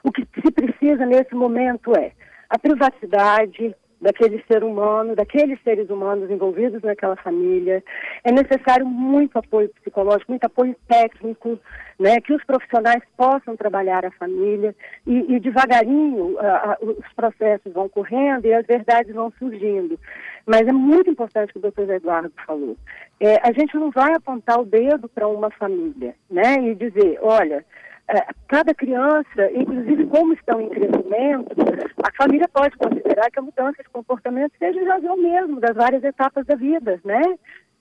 o 0.02 0.12
que 0.12 0.26
se 0.40 0.50
precisa 0.50 1.04
nesse 1.07 1.35
momento 1.35 1.97
é 1.97 2.12
a 2.49 2.59
privacidade, 2.59 3.75
daquele 4.00 4.42
ser 4.50 4.64
humano, 4.64 5.14
daqueles 5.14 5.61
seres 5.62 5.90
humanos 5.90 6.30
envolvidos 6.30 6.83
naquela 6.83 7.16
família. 7.16 7.85
É 8.25 8.33
necessário 8.33 8.87
muito 8.87 9.38
apoio 9.38 9.69
psicológico, 9.69 10.33
muito 10.33 10.45
apoio 10.45 10.75
técnico, 10.88 11.59
né, 11.99 12.19
que 12.21 12.33
os 12.33 12.42
profissionais 12.45 13.02
possam 13.16 13.57
trabalhar 13.57 14.07
a 14.07 14.11
família 14.12 14.75
e, 15.07 15.35
e 15.35 15.40
devagarinho 15.40 16.37
os 16.80 17.12
processos 17.14 17.73
vão 17.73 17.88
correndo 17.88 18.47
e 18.47 18.54
as 18.54 18.66
verdades 18.66 19.14
vão 19.14 19.30
surgindo. 19.38 19.99
Mas 20.47 20.66
é 20.66 20.73
muito 20.73 21.11
importante 21.11 21.50
o 21.50 21.52
que 21.52 21.59
o 21.59 21.62
doutor 21.62 21.88
Eduardo 21.90 22.32
falou. 22.47 22.76
É, 23.18 23.37
a 23.47 23.52
gente 23.52 23.76
não 23.76 23.90
vai 23.90 24.14
apontar 24.14 24.61
o 24.61 24.64
dedo 24.64 25.09
para 25.09 25.28
uma 25.28 25.50
família 25.50 26.14
né, 26.30 26.56
e 26.62 26.75
dizer, 26.75 27.18
olha, 27.20 27.64
é, 28.09 28.26
cada 28.49 28.75
criança, 28.75 29.50
inclusive 29.54 30.06
como 30.06 30.32
estão 30.32 30.61
em 30.61 30.68
crescimento, 30.68 31.54
a 32.02 32.12
família 32.16 32.49
pode 32.49 32.76
considerar 32.76 33.30
que 33.30 33.38
a 33.38 33.42
mudança 33.42 33.82
de 33.82 33.88
comportamento 33.88 34.52
seja 34.59 34.85
já 34.85 35.12
o 35.12 35.16
mesmo 35.16 35.61
das 35.61 35.76
várias 35.76 36.02
etapas 36.02 36.44
da 36.44 36.56
vida, 36.56 37.00
né? 37.04 37.23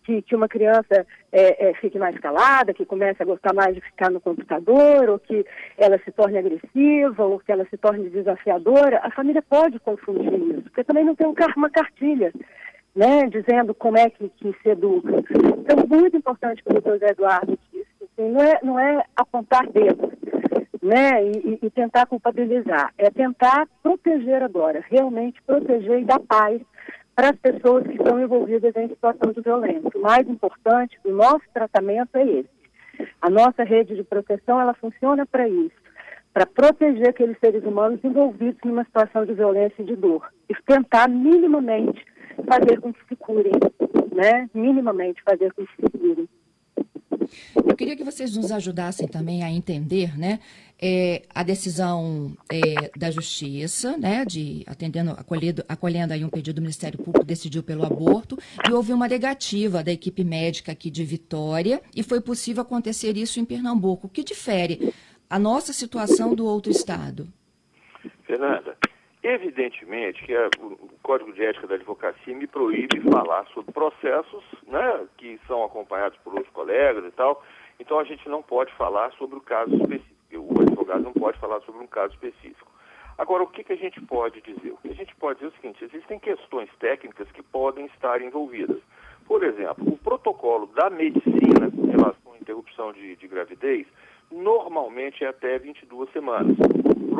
Que, 0.10 0.24
que 0.24 0.36
uma 0.36 0.48
criança 0.48 1.06
é, 1.32 1.70
é, 1.70 1.74
fique 1.76 2.00
mais 2.00 2.18
calada, 2.18 2.74
que 2.74 2.84
comece 2.84 3.22
a 3.22 3.26
gostar 3.28 3.54
mais 3.54 3.76
de 3.76 3.82
ficar 3.82 4.10
no 4.10 4.20
computador, 4.20 5.08
ou 5.08 5.20
que 5.20 5.46
ela 5.78 6.00
se 6.00 6.12
torne 6.12 6.40
agressiva, 6.40 7.24
ou 7.24 7.38
que 7.38 7.52
ela 7.52 7.64
se 7.70 7.78
torne 7.78 8.10
desafiadora, 8.10 9.02
a 9.04 9.12
família 9.12 9.44
pode 9.48 9.80
confundir 9.80 10.34
isso, 10.34 10.64
porque 10.64 10.84
também 10.84 11.06
não 11.06 11.14
tem 11.14 11.28
uma 11.28 11.70
cartilha. 11.70 12.34
Né, 12.96 13.28
dizendo 13.28 13.74
como 13.76 14.00
é 14.00 14.10
que, 14.10 14.28
que 14.30 14.52
se 14.64 14.70
educa. 14.70 15.24
Então, 15.30 15.86
muito 15.88 16.18
importante 16.18 16.62
que 16.64 16.70
o 16.70 16.74
doutor 16.74 17.00
Eduardo 17.04 17.58
disse. 17.72 17.88
Assim, 18.04 18.30
não, 18.32 18.42
é, 18.42 18.60
não 18.64 18.80
é 18.80 19.06
apontar 19.16 19.68
dedos, 19.68 20.10
né, 20.82 21.24
e, 21.24 21.60
e, 21.62 21.70
tentar 21.70 22.08
culpabilizar. 22.08 22.92
É 22.98 23.12
tentar 23.12 23.68
proteger 23.84 24.42
agora, 24.42 24.84
realmente 24.90 25.40
proteger 25.44 26.00
e 26.00 26.06
dar 26.06 26.20
paz 26.20 26.60
para 27.20 27.32
as 27.32 27.36
pessoas 27.36 27.86
que 27.86 27.96
estão 27.96 28.18
envolvidas 28.18 28.74
em 28.78 28.88
situação 28.88 29.34
de 29.34 29.42
violência. 29.42 29.92
O 29.94 30.02
mais 30.02 30.26
importante 30.26 30.98
do 31.04 31.12
nosso 31.12 31.44
tratamento 31.54 32.16
é 32.16 32.26
esse. 32.26 32.50
A 33.22 33.30
nossa 33.30 33.66
rede 33.66 33.94
de 33.94 34.06
proteção, 34.06 34.62
ela 34.62 34.74
funciona 34.74 35.26
para 35.26 35.46
isso, 35.50 35.76
para 36.34 36.46
proteger 36.46 37.10
aqueles 37.10 37.38
seres 37.40 37.62
humanos 37.66 38.00
envolvidos 38.06 38.62
numa 38.64 38.86
situação 38.86 39.26
de 39.26 39.34
violência 39.34 39.82
e 39.82 39.84
de 39.84 39.98
dor. 39.98 40.32
E 40.48 40.56
tentar 40.66 41.10
minimamente 41.10 42.02
fazer 42.48 42.80
com 42.80 42.94
que 42.94 43.06
se 43.10 43.18
curem, 43.18 43.52
né? 44.14 44.50
Minimamente 44.54 45.22
fazer 45.22 45.52
com 45.52 45.66
que 45.66 45.76
se 45.76 46.00
curem. 46.00 46.30
Eu 47.56 47.76
queria 47.76 47.96
que 47.96 48.04
vocês 48.04 48.36
nos 48.36 48.52
ajudassem 48.52 49.08
também 49.08 49.44
a 49.44 49.52
entender, 49.52 50.18
né, 50.18 50.40
é, 50.82 51.24
a 51.34 51.44
decisão 51.44 52.36
é, 52.52 52.90
da 52.98 53.12
Justiça, 53.12 53.98
né, 53.98 54.24
de 54.26 54.64
atendendo, 54.66 55.16
acolhendo, 55.68 56.14
aí 56.14 56.24
um 56.24 56.30
pedido 56.30 56.56
do 56.56 56.62
Ministério 56.62 56.98
Público, 56.98 57.26
decidiu 57.26 57.62
pelo 57.62 57.86
aborto, 57.86 58.38
e 58.68 58.72
houve 58.72 58.94
uma 58.94 59.08
negativa 59.08 59.84
da 59.84 59.92
equipe 59.92 60.24
médica 60.24 60.72
aqui 60.72 60.90
de 60.90 61.04
Vitória, 61.04 61.82
e 61.96 62.02
foi 62.02 62.22
possível 62.22 62.62
acontecer 62.62 63.18
isso 63.18 63.40
em 63.40 63.46
Pernambuco. 63.46 64.08
O 64.08 64.10
que 64.10 64.24
difere 64.24 64.94
a 65.30 65.38
nossa 65.38 65.74
situação 65.74 66.34
do 66.34 66.46
outro 66.46 66.72
estado? 66.72 67.28
Fernanda, 68.26 68.78
Evidentemente 69.22 70.24
que 70.24 70.34
a, 70.34 70.50
o 70.60 70.90
Código 71.04 71.34
de 71.34 71.44
Ética 71.44 71.68
da 71.68 71.76
Advocacia 71.76 72.36
me 72.36 72.48
proíbe 72.48 73.02
falar 73.12 73.46
sobre 73.48 73.72
processos 73.74 74.44
né, 74.66 75.08
que 75.18 75.40
são 75.46 75.64
acompanhados 75.64 76.18
por 76.20 76.34
outros 76.34 76.54
colegas 76.54 77.04
e 77.06 77.12
tal. 77.12 77.44
Então 77.80 78.00
a 78.00 78.04
gente 78.06 78.28
não 78.30 78.42
pode 78.42 78.74
falar 78.74 79.12
sobre 79.14 79.38
o 79.38 79.42
caso 79.42 79.76
específico. 79.76 80.20
O 80.38 80.62
advogado 80.62 81.04
não 81.04 81.14
pode 81.14 81.38
falar 81.40 81.60
sobre 81.62 81.84
um 81.84 81.88
caso 81.88 82.14
específico. 82.14 82.72
Agora, 83.18 83.44
o 83.44 83.48
que, 83.48 83.66
que 83.66 83.74
a 83.74 83.78
gente 83.78 84.00
pode 84.02 84.40
dizer? 84.40 84.72
O 84.72 84.78
que 84.78 84.90
a 84.90 84.94
gente 84.94 85.14
pode 85.16 85.40
dizer 85.40 85.52
é 85.52 85.54
o 85.54 85.62
seguinte: 85.62 85.84
existem 85.84 86.20
questões 86.20 86.70
técnicas 86.80 87.30
que 87.32 87.44
podem 87.44 87.86
estar 87.88 88.22
envolvidas. 88.22 88.80
Por 89.28 89.44
exemplo, 89.44 89.86
o 89.86 89.98
protocolo 89.98 90.68
da 90.68 90.90
medicina 90.90 91.70
em 91.74 91.92
relação 91.92 92.34
à 92.34 92.38
interrupção 92.38 92.94
de, 92.94 93.18
de 93.18 93.28
gravidez 93.28 93.86
normalmente 94.32 95.26
é 95.26 95.28
até 95.28 95.60
22 95.60 96.10
semanas. 96.12 96.56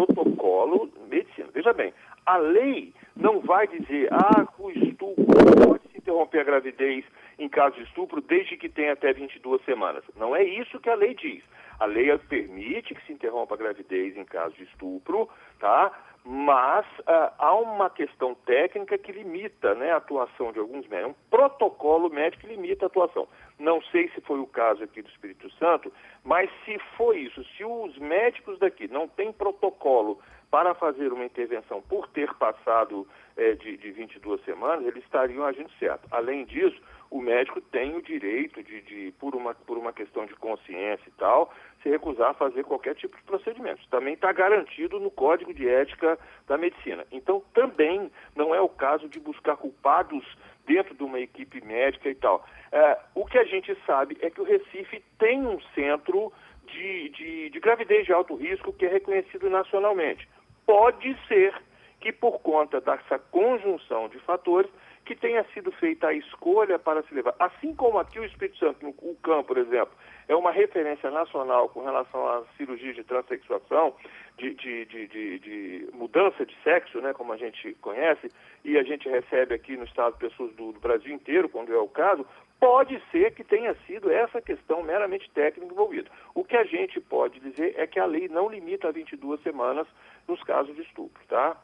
Protocolo 0.06 0.90
medicina. 1.10 1.50
Veja 1.54 1.74
bem, 1.74 1.94
a 2.26 2.38
lei 2.38 2.94
não 3.18 3.42
vai 3.42 3.68
dizer, 3.68 4.08
ah, 4.14 4.48
o 4.58 4.72
estupro 4.72 5.26
pode 5.26 5.84
se 5.92 5.98
interromper 5.98 6.40
a 6.40 6.44
gravidez 6.46 7.04
em 7.38 7.50
caso 7.50 7.76
de 7.76 7.84
estupro 7.84 8.22
desde 8.22 8.56
que 8.56 8.70
tenha 8.70 8.94
até 8.94 9.12
22 9.12 9.62
semanas. 9.66 10.04
Não 10.16 10.34
é 10.34 10.44
isso 10.44 10.80
que 10.80 10.90
a 10.90 10.96
lei 10.96 11.16
diz. 11.16 11.44
A 11.80 11.86
lei 11.86 12.18
permite 12.18 12.96
que 12.96 13.06
se 13.06 13.14
interrompa 13.14 13.56
a 13.56 13.58
gravidez 13.58 14.16
em 14.16 14.24
caso 14.24 14.56
de 14.56 14.64
estupro, 14.64 15.30
tá? 15.60 15.92
Mas 16.24 16.86
uh, 17.00 17.34
há 17.38 17.56
uma 17.56 17.90
questão 17.90 18.36
técnica 18.46 18.98
que 18.98 19.12
limita 19.12 19.74
né, 19.76 19.92
a 19.92 19.98
atuação 19.98 20.52
de 20.52 20.60
alguns 20.60 20.88
médicos. 20.88 21.12
Um 21.12 21.30
protocolo 21.30 22.10
médico 22.10 22.42
que 22.42 22.54
limita 22.54 22.86
a 22.86 22.88
atuação. 22.88 23.28
Não 23.58 23.82
sei 23.84 24.10
se 24.10 24.22
foi 24.22 24.40
o 24.40 24.48
caso 24.48 24.84
aqui 24.84 25.02
do 25.02 25.10
Espírito 25.10 25.50
Santo, 25.56 25.92
mas 26.24 26.50
se 26.66 26.78
foi 26.98 27.20
isso, 27.20 27.44
se 27.56 27.64
os 27.64 27.98
médicos 27.98 28.60
daqui 28.60 28.88
não 28.88 29.08
têm 29.08 29.32
protocolo 29.32 30.20
para 30.52 30.74
fazer 30.74 31.14
uma 31.14 31.26
intervenção 31.26 31.82
por 31.82 32.08
ter 32.10 32.34
passado 32.36 33.08
é, 33.38 33.54
de, 33.54 33.78
de 33.78 33.92
22 33.92 34.44
semanas, 34.44 34.86
eles 34.86 35.04
estariam 35.04 35.46
agindo 35.46 35.70
certo. 35.80 36.08
Além 36.12 36.46
disso, 36.46 36.80
o 37.12 37.22
médico 37.22 37.62
tem 37.62 37.96
o 37.96 38.02
direito 38.02 38.62
de, 38.64 38.82
de, 38.82 39.14
por, 39.20 39.36
uma, 39.36 39.54
por 39.54 39.78
uma 39.78 39.94
questão 39.94 40.26
de 40.26 40.36
consciência 40.36 41.08
e 41.08 41.12
tal, 41.12 41.54
se 41.82 41.90
recusar 41.90 42.32
a 42.32 42.34
fazer 42.34 42.64
qualquer 42.64 42.96
tipo 42.96 43.16
de 43.16 43.24
procedimento. 43.24 43.88
Também 43.90 44.14
está 44.14 44.32
garantido 44.32 45.00
no 45.00 45.10
Código 45.10 45.54
de 45.54 45.68
Ética 45.68 46.20
da 46.48 46.58
Medicina. 46.58 47.06
Então, 47.12 47.44
também 47.54 48.12
não 48.36 48.54
é 48.54 48.62
o 48.62 48.70
caso 48.70 49.08
de 49.08 49.20
buscar 49.20 49.58
culpados 49.58 50.24
dentro 50.68 50.94
de 50.94 51.04
uma 51.04 51.20
equipe 51.20 51.62
médica 51.66 52.10
e 52.10 52.16
tal. 52.16 52.46
É, 52.72 52.98
o 53.16 53.26
que 53.26 53.38
a 53.38 53.44
gente 53.44 53.76
sabe 53.86 54.18
é 54.22 54.30
que 54.30 54.42
o 54.42 54.46
Recife 54.46 55.04
tem 55.18 55.46
um 55.46 55.60
centro 55.74 56.32
de, 56.68 57.10
de, 57.10 57.50
de 57.50 57.60
gravidez 57.60 58.06
de 58.06 58.14
alto 58.14 58.36
risco 58.36 58.74
que 58.74 58.86
é 58.86 58.90
reconhecido 58.90 59.50
nacionalmente. 59.50 60.28
Pode 60.70 61.18
ser 61.28 61.52
que 62.00 62.14
por 62.14 62.42
conta 62.42 62.80
dessa 62.80 63.18
conjunção 63.18 64.08
de 64.08 64.20
fatores 64.20 64.70
que 65.04 65.16
tenha 65.16 65.44
sido 65.46 65.72
feita 65.72 66.10
a 66.10 66.14
escolha 66.14 66.78
para 66.78 67.02
se 67.02 67.12
levar. 67.12 67.34
Assim 67.40 67.74
como 67.74 67.98
aqui 67.98 68.20
o 68.20 68.24
Espírito 68.24 68.60
Santo, 68.60 68.88
o 68.88 69.18
CAM, 69.24 69.42
por 69.42 69.58
exemplo, 69.58 69.96
é 70.28 70.36
uma 70.36 70.52
referência 70.52 71.10
nacional 71.10 71.70
com 71.70 71.84
relação 71.84 72.24
à 72.28 72.44
cirurgia 72.56 72.94
de 72.94 73.04
transexuação, 73.04 73.96
de, 74.38 74.54
de, 74.54 74.86
de, 74.86 75.08
de, 75.40 75.90
mudança 75.92 76.46
de 76.46 76.56
sexo, 76.64 77.02
né, 77.02 77.14
como 77.14 77.34
a 77.34 77.38
gente 77.38 77.74
conhece, 77.82 78.30
e 78.64 78.78
a 78.78 78.84
gente 78.84 79.10
recebe 79.10 79.56
aqui 79.56 79.76
no 79.76 79.86
estado 79.86 80.18
pessoas 80.18 80.54
do, 80.54 80.72
do 80.72 80.80
Brasil 80.80 81.12
inteiro, 81.12 81.50
quando 81.50 81.74
é 81.74 81.80
o 81.80 81.88
caso, 81.88 82.24
pode 82.60 83.02
ser 83.12 83.34
que 83.34 83.44
tenha 83.44 83.76
sido 83.88 84.12
essa 84.12 84.42
questão 84.42 84.84
meramente 84.84 85.30
técnica 85.34 85.72
envolvida. 85.72 86.10
O 86.36 86.44
que 86.44 86.56
a 86.56 86.66
gente 86.66 87.00
pode 87.00 87.40
dizer 87.40 87.74
é 87.78 87.88
que 87.88 88.00
a 88.00 88.06
lei 88.06 88.28
não 88.28 88.50
limita 88.50 88.90
a 88.90 88.92
22 88.92 89.42
semanas 89.42 89.88
nos 90.28 90.44
casos 90.44 90.76
de 90.76 90.82
estupro, 90.82 91.22
tá? 91.28 91.56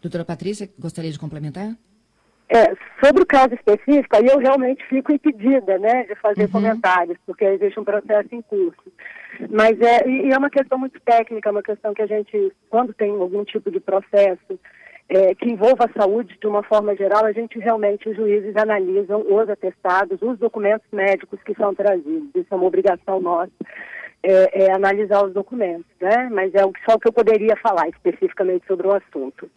Doutora 0.00 0.24
Patrícia, 0.24 0.70
gostaria 0.78 1.10
de 1.10 1.18
complementar? 1.18 1.76
É, 2.52 2.74
sobre 3.04 3.22
o 3.22 3.26
caso 3.26 3.54
específico, 3.54 4.16
aí 4.16 4.26
eu 4.26 4.38
realmente 4.38 4.84
fico 4.86 5.12
impedida, 5.12 5.78
né, 5.78 6.02
de 6.04 6.16
fazer 6.16 6.46
uhum. 6.46 6.50
comentários, 6.50 7.16
porque 7.24 7.44
existe 7.44 7.78
um 7.78 7.84
processo 7.84 8.28
em 8.34 8.42
curso. 8.42 8.92
Mas 9.48 9.80
é, 9.80 10.08
e 10.08 10.32
é 10.32 10.36
uma 10.36 10.50
questão 10.50 10.76
muito 10.76 10.98
técnica, 11.00 11.52
uma 11.52 11.62
questão 11.62 11.94
que 11.94 12.02
a 12.02 12.06
gente, 12.06 12.52
quando 12.68 12.92
tem 12.92 13.10
algum 13.10 13.44
tipo 13.44 13.70
de 13.70 13.78
processo, 13.78 14.58
é, 15.10 15.34
que 15.34 15.50
envolva 15.50 15.86
a 15.86 16.00
saúde 16.00 16.38
de 16.40 16.46
uma 16.46 16.62
forma 16.62 16.94
geral, 16.94 17.24
a 17.24 17.32
gente 17.32 17.58
realmente, 17.58 18.08
os 18.08 18.16
juízes 18.16 18.56
analisam 18.56 19.26
os 19.28 19.50
atestados, 19.50 20.22
os 20.22 20.38
documentos 20.38 20.86
médicos 20.92 21.42
que 21.42 21.52
são 21.54 21.74
trazidos. 21.74 22.30
Isso 22.32 22.46
é 22.48 22.54
uma 22.54 22.66
obrigação 22.66 23.20
nossa, 23.20 23.50
é, 24.22 24.66
é 24.66 24.72
analisar 24.72 25.26
os 25.26 25.34
documentos, 25.34 25.90
né? 26.00 26.28
Mas 26.30 26.54
é 26.54 26.60
só 26.88 26.94
o 26.94 27.00
que 27.00 27.08
eu 27.08 27.12
poderia 27.12 27.56
falar 27.56 27.88
especificamente 27.88 28.64
sobre 28.68 28.86
o 28.86 28.94
assunto. 28.94 29.50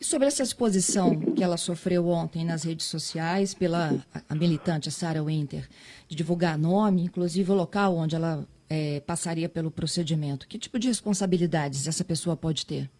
E 0.00 0.04
sobre 0.04 0.26
essa 0.26 0.42
exposição 0.42 1.18
que 1.20 1.42
ela 1.42 1.56
sofreu 1.56 2.08
ontem 2.08 2.44
nas 2.44 2.64
redes 2.64 2.86
sociais 2.86 3.54
pela 3.54 3.90
a 4.28 4.34
militante 4.34 4.90
Sarah 4.90 5.22
Winter, 5.22 5.68
de 6.08 6.16
divulgar 6.16 6.58
nome, 6.58 7.04
inclusive 7.04 7.50
o 7.50 7.54
local 7.54 7.94
onde 7.94 8.16
ela 8.16 8.44
é, 8.68 9.00
passaria 9.06 9.48
pelo 9.48 9.70
procedimento, 9.70 10.48
que 10.48 10.58
tipo 10.58 10.80
de 10.80 10.88
responsabilidades 10.88 11.86
essa 11.86 12.04
pessoa 12.04 12.36
pode 12.36 12.66
ter? 12.66 12.90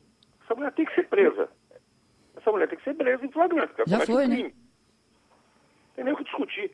Essa 0.45 0.55
mulher 0.55 0.73
tem 0.73 0.85
que 0.85 0.95
ser 0.95 1.09
presa. 1.09 1.49
Essa 2.45 2.53
mulher 2.53 2.69
tem 2.69 2.77
que 2.77 2.85
ser 2.85 2.93
presa 2.93 3.25
em 3.25 3.33
flagrante. 3.33 3.73
Já 3.87 4.01
foi, 4.01 4.27
né? 4.27 4.53
Tem 5.97 6.05
nem 6.05 6.13
o 6.13 6.17
que 6.17 6.25
discutir. 6.25 6.71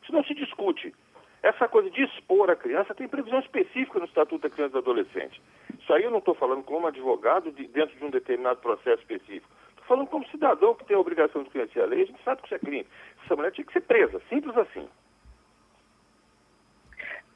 Isso 0.00 0.12
não 0.12 0.22
se 0.22 0.32
discute. 0.34 0.94
Essa 1.42 1.66
coisa 1.66 1.90
de 1.90 2.00
expor 2.04 2.48
a 2.48 2.54
criança 2.54 2.94
tem 2.94 3.08
previsão 3.08 3.40
específica 3.40 3.98
no 3.98 4.04
Estatuto 4.04 4.48
da 4.48 4.54
Criança 4.54 4.70
e 4.70 4.72
do 4.74 4.78
Adolescente. 4.78 5.42
Isso 5.80 5.92
aí 5.92 6.04
eu 6.04 6.12
não 6.12 6.18
estou 6.18 6.34
falando 6.36 6.62
como 6.62 6.86
advogado 6.86 7.50
de, 7.50 7.66
dentro 7.66 7.98
de 7.98 8.04
um 8.04 8.10
determinado 8.10 8.60
processo 8.60 9.00
específico. 9.00 9.50
Estou 9.70 9.84
falando 9.86 10.06
como 10.06 10.28
cidadão 10.28 10.76
que 10.76 10.84
tem 10.84 10.96
a 10.96 11.00
obrigação 11.00 11.42
de 11.42 11.50
conhecer 11.50 11.80
a 11.80 11.86
lei. 11.86 12.02
A 12.02 12.06
gente 12.06 12.22
sabe 12.22 12.42
que 12.42 12.46
isso 12.46 12.54
é 12.54 12.58
crime. 12.60 12.86
Essa 13.24 13.34
mulher 13.34 13.50
tinha 13.50 13.64
que 13.64 13.72
ser 13.72 13.80
presa, 13.80 14.22
simples 14.28 14.56
assim. 14.56 14.88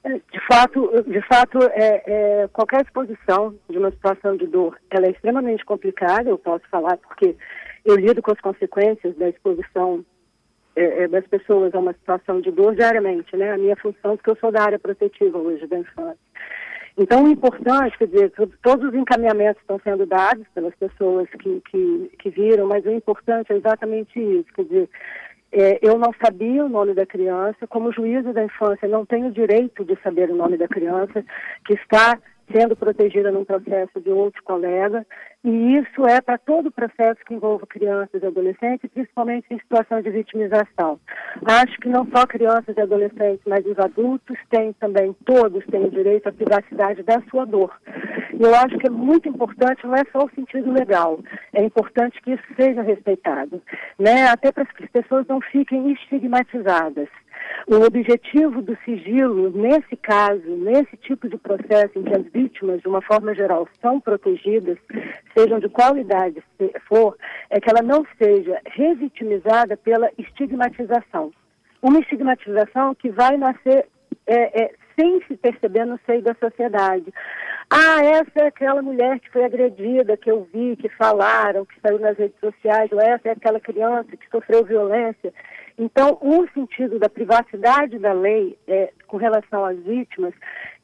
É, 0.04 0.11
de 0.11 0.47
fato, 0.47 1.02
de 1.02 1.23
fato 1.23 1.59
é, 1.73 2.02
é, 2.07 2.49
qualquer 2.52 2.83
exposição 2.83 3.59
de 3.69 3.78
uma 3.78 3.90
situação 3.90 4.37
de 4.37 4.47
dor, 4.47 4.78
ela 4.90 5.07
é 5.07 5.11
extremamente 5.11 5.64
complicada, 5.64 6.28
eu 6.28 6.38
posso 6.38 6.69
falar, 6.69 6.99
porque 6.99 7.35
eu 7.85 7.97
lido 7.97 8.23
com 8.23 8.33
as 8.33 8.41
consequências 8.41 9.17
da 9.17 9.29
exposição 9.29 10.05
é, 10.76 11.05
é, 11.05 11.09
das 11.09 11.26
pessoas 11.26 11.75
a 11.75 11.79
uma 11.79 11.93
situação 11.93 12.41
de 12.41 12.50
dor 12.50 12.75
diariamente, 12.75 13.37
né? 13.37 13.53
A 13.53 13.59
minha 13.59 13.76
função, 13.76 14.17
porque 14.17 14.31
eu 14.31 14.37
sou 14.37 14.50
da 14.50 14.62
área 14.62 14.79
protetiva 14.79 15.38
hoje 15.38 15.67
da 15.67 15.79
infância. 15.79 16.19
Então, 16.97 17.25
o 17.25 17.29
importante, 17.29 17.99
quer 17.99 18.07
dizer, 18.07 18.33
todos 18.62 18.88
os 18.88 18.95
encaminhamentos 18.95 19.61
estão 19.61 19.81
sendo 19.83 20.07
dados 20.07 20.47
pelas 20.55 20.75
pessoas 20.76 21.29
que, 21.31 21.61
que, 21.69 22.11
que 22.19 22.31
viram, 22.31 22.67
mas 22.69 22.85
o 22.85 22.91
importante 22.91 23.53
é 23.53 23.57
exatamente 23.57 24.19
isso, 24.19 24.47
quer 24.55 24.62
dizer, 24.62 24.88
é, 25.50 25.79
eu 25.83 25.99
não 25.99 26.12
sabia 26.25 26.64
o 26.64 26.69
nome 26.69 26.95
da 26.95 27.07
criança, 27.07 27.67
como 27.67 27.93
juízo 27.93 28.33
da 28.33 28.45
infância, 28.45 28.88
não 28.88 29.05
tenho 29.07 29.31
direito 29.31 29.85
de 29.85 29.97
saber 30.03 30.31
o 30.31 30.37
nome 30.37 30.57
da 30.57 30.69
criança 30.69 31.25
que 31.64 31.75
está 31.75 32.19
sendo 32.53 32.77
protegida 32.77 33.31
num 33.31 33.45
processo 33.45 34.01
de 34.01 34.11
outro 34.11 34.43
colega, 34.43 35.07
e 35.45 35.77
isso 35.77 36.07
é 36.07 36.21
para 36.23 36.39
todo 36.39 36.69
o 36.69 36.73
processo 36.73 37.21
que 37.27 37.35
envolve 37.35 37.67
crianças 37.67 38.23
e 38.23 38.27
adolescentes, 38.27 38.91
principalmente 38.93 39.47
em 39.51 39.59
situação 39.59 40.01
de 40.01 40.11
vitimização. 40.11 40.99
Acho 41.45 41.79
que 41.81 41.89
não 41.89 42.07
só 42.07 42.27
crianças 42.27 42.75
e 42.77 42.81
adolescentes, 42.81 43.43
mas 43.47 43.65
os 43.67 43.79
adultos 43.79 44.39
têm 44.49 44.73
também, 44.75 45.15
todos 45.27 45.65
têm 45.67 45.91
direito 45.91 46.29
à 46.29 46.33
privacidade 46.33 47.03
da 47.03 47.21
sua 47.31 47.45
dor. 47.45 47.79
E 48.33 48.43
eu 48.43 48.55
acho 48.55 48.79
que 48.79 48.87
é 48.87 48.91
muito 48.91 49.29
importante, 49.29 49.87
não 49.87 49.95
é 49.95 50.03
só 50.11 50.25
o 50.25 50.31
sentido 50.31 50.73
legal, 50.73 51.21
é 51.53 51.63
importante 51.63 52.21
que 52.23 52.33
isso 52.33 52.45
seja 52.57 52.83
respeitado, 52.83 53.63
né? 53.99 54.29
até 54.29 54.51
para 54.51 54.65
que 54.65 54.85
as 54.85 54.91
pessoas 54.91 55.27
não 55.27 55.41
fiquem 55.41 55.93
estigmatizadas. 55.93 57.09
O 57.67 57.76
objetivo 57.76 58.61
do 58.61 58.76
sigilo, 58.85 59.50
nesse 59.50 59.97
caso, 59.97 60.43
nesse 60.57 60.97
tipo 60.99 61.29
de 61.29 61.38
processo 61.38 61.99
em 61.99 62.03
que 62.03 62.14
as 62.14 62.26
vítimas, 62.26 62.83
de 62.83 62.88
uma 62.88 63.00
forma 63.00 63.35
geral, 63.35 63.67
são 63.81 63.99
protegidas, 63.99 64.76
sejam 65.37 65.59
de 65.59 65.69
qual 65.71 65.97
idade 65.97 66.43
for, 66.87 67.17
é 67.49 67.59
que 67.59 67.71
ela 67.71 67.83
não 67.83 68.07
seja 68.19 68.61
revitimizada 68.67 69.76
pela 69.79 70.11
estigmatização. 70.19 71.33
Uma 71.81 72.00
estigmatização 72.00 72.95
que 72.95 73.11
vai 73.11 73.37
nascer 73.37 73.87
é, 74.26 74.64
é, 74.64 74.75
sem 74.99 75.23
se 75.26 75.37
perceber 75.37 75.85
no 75.85 75.99
seio 76.07 76.23
da 76.23 76.35
sociedade. 76.35 77.12
Ah, 77.71 78.05
essa 78.05 78.44
é 78.44 78.47
aquela 78.47 78.83
mulher 78.83 79.18
que 79.20 79.31
foi 79.31 79.44
agredida, 79.44 80.16
que 80.16 80.31
eu 80.31 80.47
vi, 80.53 80.77
que 80.77 80.88
falaram, 80.90 81.64
que 81.64 81.75
saiu 81.81 81.99
nas 81.99 82.16
redes 82.16 82.38
sociais, 82.38 82.90
ou 82.92 83.01
essa 83.01 83.29
é 83.29 83.33
aquela 83.33 83.59
criança 83.59 84.16
que 84.16 84.29
sofreu 84.31 84.64
violência. 84.64 85.33
Então, 85.77 86.19
o 86.21 86.47
sentido 86.55 87.01
da 87.01 87.09
privacidade 87.09 87.99
da 87.99 88.13
lei 88.13 88.57
é, 88.67 88.93
com 89.09 89.17
relação 89.17 89.65
às 89.65 89.77
vítimas 89.83 90.33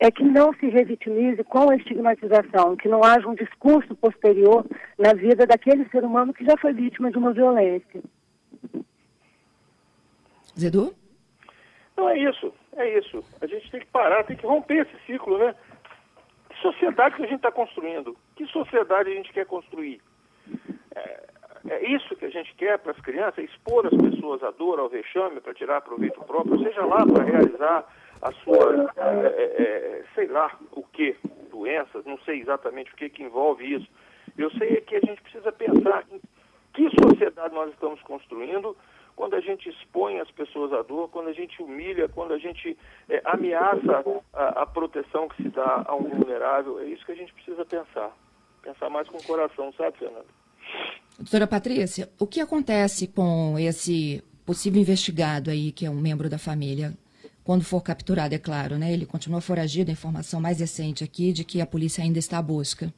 é 0.00 0.10
que 0.10 0.24
não 0.24 0.52
se 0.54 0.68
revitimize 0.68 1.44
com 1.44 1.70
a 1.70 1.76
estigmatização, 1.76 2.76
que 2.76 2.88
não 2.88 3.04
haja 3.04 3.28
um 3.28 3.34
discurso 3.34 3.94
posterior 3.94 4.66
na 4.98 5.14
vida 5.14 5.46
daquele 5.46 5.88
ser 5.90 6.02
humano 6.02 6.34
que 6.34 6.44
já 6.44 6.56
foi 6.56 6.72
vítima 6.72 7.10
de 7.10 7.18
uma 7.18 7.32
violência. 7.32 8.02
Zedu? 10.58 10.92
Não, 11.96 12.08
é 12.08 12.18
isso, 12.18 12.52
é 12.76 12.98
isso. 12.98 13.22
A 13.40 13.46
gente 13.46 13.70
tem 13.70 13.80
que 13.80 13.86
parar, 13.86 14.24
tem 14.24 14.36
que 14.36 14.46
romper 14.46 14.86
esse 14.86 15.06
ciclo, 15.06 15.38
né? 15.38 15.54
Que 16.48 16.56
sociedade 16.62 17.14
que 17.14 17.22
a 17.22 17.26
gente 17.26 17.36
está 17.36 17.52
construindo? 17.52 18.16
Que 18.34 18.44
sociedade 18.46 19.10
a 19.10 19.14
gente 19.14 19.32
quer 19.32 19.46
construir? 19.46 20.00
É, 20.96 21.28
é 21.68 21.86
isso 21.86 22.16
que 22.16 22.24
a 22.24 22.30
gente 22.30 22.54
quer 22.54 22.78
para 22.78 22.92
as 22.92 23.00
crianças, 23.00 23.44
expor 23.44 23.86
as 23.86 23.94
pessoas 23.94 24.42
à 24.42 24.50
dor, 24.50 24.78
ao 24.78 24.88
vexame, 24.88 25.40
para 25.40 25.54
tirar 25.54 25.80
proveito 25.82 26.20
próprio, 26.24 26.58
seja 26.62 26.84
lá 26.84 27.04
para 27.06 27.24
realizar 27.24 27.86
a 28.22 28.32
sua, 28.32 28.92
é, 28.96 29.26
é, 29.26 29.62
é, 29.62 30.04
sei 30.14 30.26
lá 30.26 30.56
o 30.72 30.82
que, 30.82 31.16
doenças, 31.50 32.04
não 32.04 32.18
sei 32.20 32.40
exatamente 32.40 32.92
o 32.92 32.96
que, 32.96 33.08
que 33.08 33.22
envolve 33.22 33.74
isso. 33.74 33.88
Eu 34.38 34.50
sei 34.52 34.76
é 34.76 34.80
que 34.80 34.96
a 34.96 35.00
gente 35.00 35.20
precisa 35.22 35.52
pensar 35.52 36.04
em 36.10 36.20
que 36.72 36.88
sociedade 37.02 37.54
nós 37.54 37.70
estamos 37.72 38.00
construindo 38.02 38.76
quando 39.16 39.34
a 39.34 39.40
gente 39.40 39.68
expõe 39.68 40.18
as 40.18 40.30
pessoas 40.30 40.72
à 40.72 40.80
dor, 40.82 41.10
quando 41.10 41.28
a 41.28 41.32
gente 41.32 41.62
humilha, 41.62 42.08
quando 42.08 42.32
a 42.32 42.38
gente 42.38 42.78
é, 43.08 43.20
ameaça 43.24 44.02
a, 44.32 44.62
a 44.62 44.66
proteção 44.66 45.28
que 45.28 45.42
se 45.42 45.48
dá 45.50 45.84
a 45.86 45.94
um 45.94 46.04
vulnerável. 46.04 46.78
É 46.80 46.86
isso 46.86 47.04
que 47.04 47.12
a 47.12 47.16
gente 47.16 47.34
precisa 47.34 47.64
pensar. 47.66 48.12
Pensar 48.62 48.88
mais 48.88 49.08
com 49.08 49.18
o 49.18 49.22
coração, 49.22 49.72
sabe, 49.72 49.98
Fernando? 49.98 50.28
Doutora 51.20 51.46
Patrícia, 51.46 52.08
o 52.18 52.26
que 52.26 52.40
acontece 52.40 53.06
com 53.06 53.54
esse 53.58 54.24
possível 54.46 54.80
investigado 54.80 55.50
aí, 55.50 55.70
que 55.70 55.84
é 55.84 55.90
um 55.90 56.00
membro 56.00 56.30
da 56.30 56.38
família, 56.38 56.94
quando 57.44 57.62
for 57.62 57.82
capturado, 57.82 58.34
é 58.34 58.38
claro, 58.38 58.78
né? 58.78 58.90
Ele 58.90 59.04
continua 59.04 59.42
foragido, 59.42 59.90
a 59.90 59.92
informação 59.92 60.40
mais 60.40 60.60
recente 60.60 61.04
aqui 61.04 61.30
de 61.30 61.44
que 61.44 61.60
a 61.60 61.66
polícia 61.66 62.02
ainda 62.02 62.18
está 62.18 62.38
à 62.38 62.42
busca. 62.42 62.90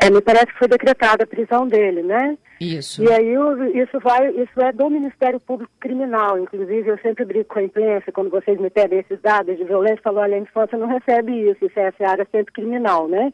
É, 0.00 0.10
me 0.10 0.20
parece 0.20 0.46
que 0.46 0.58
foi 0.58 0.66
decretada 0.66 1.22
a 1.22 1.26
prisão 1.26 1.68
dele, 1.68 2.02
né? 2.02 2.36
Isso. 2.62 3.02
E 3.02 3.10
aí 3.10 3.34
isso 3.74 3.98
vai, 3.98 4.30
isso 4.30 4.60
é 4.60 4.72
do 4.72 4.88
Ministério 4.88 5.40
Público 5.40 5.72
Criminal. 5.80 6.38
Inclusive, 6.38 6.88
eu 6.88 6.98
sempre 6.98 7.24
brigo 7.24 7.46
com 7.46 7.58
a 7.58 7.62
imprensa, 7.64 8.12
quando 8.12 8.30
vocês 8.30 8.58
me 8.60 8.70
pedem 8.70 9.00
esses 9.00 9.20
dados 9.20 9.56
de 9.56 9.64
violência, 9.64 10.00
falo, 10.02 10.20
olha, 10.20 10.36
a 10.36 10.40
infância 10.40 10.78
não 10.78 10.86
recebe 10.86 11.32
isso, 11.50 11.64
isso 11.64 11.78
é 11.78 11.88
essa 11.88 12.06
área 12.08 12.26
sempre 12.30 12.52
criminal, 12.52 13.08
né? 13.08 13.32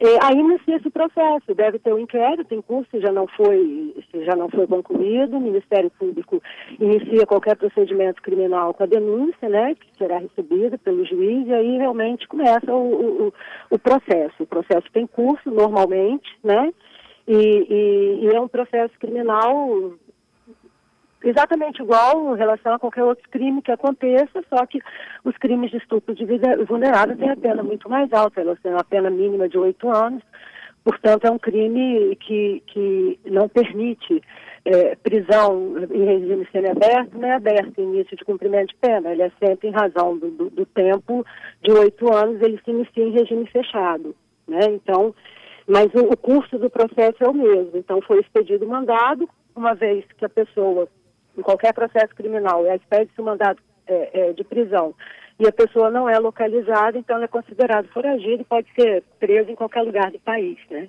E 0.00 0.18
aí 0.22 0.38
inicia 0.38 0.76
esse 0.76 0.90
processo, 0.90 1.54
deve 1.54 1.78
ter 1.78 1.92
um 1.92 1.98
inquérito 1.98 2.54
em 2.54 2.62
curso, 2.62 3.00
já 3.00 3.12
não 3.12 3.26
foi, 3.28 3.94
já 4.24 4.34
não 4.34 4.48
foi 4.48 4.66
concluído, 4.66 5.36
o 5.36 5.40
Ministério 5.40 5.90
Público 5.90 6.42
inicia 6.80 7.26
qualquer 7.26 7.56
procedimento 7.56 8.20
criminal 8.22 8.74
com 8.74 8.82
a 8.82 8.86
denúncia, 8.86 9.48
né, 9.48 9.74
que 9.74 9.86
será 9.96 10.18
recebida 10.18 10.78
pelo 10.78 11.04
juiz, 11.04 11.46
e 11.46 11.52
aí 11.52 11.78
realmente 11.78 12.26
começa 12.26 12.72
o, 12.72 13.26
o, 13.28 13.34
o 13.70 13.78
processo. 13.78 14.42
O 14.42 14.46
processo 14.46 14.86
tem 14.92 15.06
curso 15.06 15.50
normalmente, 15.50 16.28
né? 16.42 16.72
E, 17.26 17.32
e, 17.34 18.24
e, 18.24 18.28
é 18.28 18.40
um 18.40 18.48
processo 18.48 18.92
criminal 18.98 19.94
exatamente 21.24 21.82
igual 21.82 22.34
em 22.34 22.38
relação 22.38 22.74
a 22.74 22.78
qualquer 22.78 23.02
outro 23.02 23.28
crime 23.30 23.62
que 23.62 23.72
aconteça, 23.72 24.44
só 24.48 24.66
que 24.66 24.78
os 25.24 25.36
crimes 25.38 25.70
de 25.70 25.78
estupro 25.78 26.14
de 26.14 26.24
vida 26.24 26.62
vulnerável 26.64 27.16
têm 27.16 27.30
a 27.30 27.36
pena 27.36 27.62
muito 27.62 27.88
mais 27.88 28.12
alta, 28.12 28.40
elas 28.40 28.60
têm 28.60 28.72
uma 28.72 28.84
pena 28.84 29.08
mínima 29.08 29.48
de 29.48 29.56
oito 29.56 29.88
anos, 29.88 30.22
portanto 30.84 31.24
é 31.24 31.30
um 31.30 31.38
crime 31.38 32.14
que, 32.16 32.62
que 32.66 33.18
não 33.24 33.48
permite 33.48 34.22
é, 34.66 34.94
prisão 34.96 35.76
em 35.90 36.04
regime 36.04 36.46
semiaberto, 36.52 37.16
nem 37.16 37.32
aberto 37.32 37.78
em 37.78 37.94
início 37.94 38.16
de 38.16 38.24
cumprimento 38.24 38.68
de 38.68 38.76
pena, 38.76 39.10
ele 39.10 39.22
é 39.22 39.32
sempre 39.42 39.68
em 39.68 39.72
razão 39.72 40.18
do, 40.18 40.30
do, 40.30 40.50
do 40.50 40.66
tempo 40.66 41.24
de 41.62 41.72
oito 41.72 42.12
anos, 42.14 42.40
ele 42.42 42.60
se 42.62 42.70
inicia 42.70 43.04
em 43.04 43.12
regime 43.12 43.46
fechado, 43.46 44.14
né, 44.46 44.60
então 44.68 45.14
mas 45.66 45.92
o, 45.94 46.12
o 46.12 46.16
curso 46.16 46.58
do 46.58 46.70
processo 46.70 47.22
é 47.22 47.28
o 47.28 47.34
mesmo. 47.34 47.76
Então, 47.76 48.00
foi 48.02 48.20
expedido 48.20 48.64
o 48.64 48.68
mandado, 48.68 49.28
uma 49.54 49.74
vez 49.74 50.04
que 50.18 50.24
a 50.24 50.28
pessoa, 50.28 50.88
em 51.36 51.42
qualquer 51.42 51.72
processo 51.72 52.14
criminal, 52.14 52.66
é 52.66 52.76
expede-se 52.76 53.20
o 53.20 53.24
mandado 53.24 53.60
é, 53.86 54.28
é, 54.28 54.32
de 54.32 54.44
prisão 54.44 54.94
e 55.38 55.46
a 55.46 55.52
pessoa 55.52 55.90
não 55.90 56.08
é 56.08 56.18
localizada, 56.18 56.96
então 56.96 57.16
ela 57.16 57.24
é 57.24 57.28
considerada 57.28 57.88
foragida 57.88 58.42
e 58.42 58.44
pode 58.44 58.68
ser 58.74 59.02
presa 59.18 59.50
em 59.50 59.56
qualquer 59.56 59.82
lugar 59.82 60.10
do 60.10 60.18
país, 60.20 60.58
né? 60.70 60.88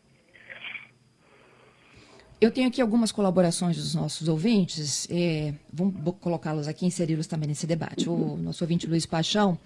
Eu 2.40 2.52
tenho 2.52 2.68
aqui 2.68 2.82
algumas 2.82 3.12
colaborações 3.12 3.78
dos 3.78 3.96
nossos 3.96 4.28
ouvintes, 4.28 5.08
é, 5.10 5.54
vamos 5.72 5.96
colocá-los 6.20 6.68
aqui, 6.68 6.86
inseri-los 6.86 7.28
também 7.28 7.48
nesse 7.48 7.66
debate. 7.66 8.10
O 8.10 8.38
nosso 8.38 8.64
ouvinte 8.64 8.88
Luiz 8.88 9.06
Paixão, 9.06 9.58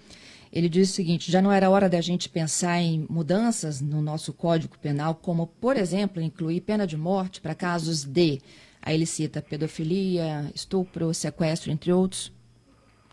Ele 0.52 0.68
diz 0.68 0.90
o 0.90 0.92
seguinte: 0.92 1.30
já 1.30 1.40
não 1.40 1.52
era 1.52 1.70
hora 1.70 1.88
da 1.88 2.00
gente 2.00 2.28
pensar 2.28 2.78
em 2.78 3.06
mudanças 3.08 3.80
no 3.80 4.02
nosso 4.02 4.32
Código 4.32 4.78
Penal, 4.78 5.14
como, 5.14 5.46
por 5.46 5.76
exemplo, 5.76 6.20
incluir 6.20 6.60
pena 6.60 6.86
de 6.86 6.96
morte 6.96 7.40
para 7.40 7.54
casos 7.54 8.04
de. 8.04 8.38
Aí 8.82 8.94
ele 8.94 9.06
cita 9.06 9.42
pedofilia, 9.42 10.50
estupro, 10.54 11.12
sequestro, 11.14 11.70
entre 11.70 11.92
outros. 11.92 12.32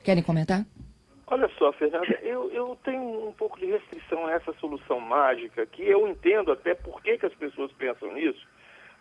Querem 0.03 0.23
comentar? 0.23 0.65
Olha 1.29 1.49
só, 1.59 1.73
Fernanda, 1.73 2.17
eu, 2.23 2.49
eu 2.51 2.77
tenho 2.85 3.27
um 3.27 3.33
pouco 3.33 3.59
de 3.59 3.65
restrição 3.65 4.25
a 4.25 4.31
essa 4.31 4.53
solução 4.53 5.01
mágica, 5.01 5.65
que 5.65 5.83
eu 5.83 6.07
entendo 6.07 6.53
até 6.53 6.73
por 6.73 7.01
que, 7.03 7.17
que 7.17 7.25
as 7.25 7.33
pessoas 7.35 7.69
pensam 7.73 8.13
nisso, 8.13 8.47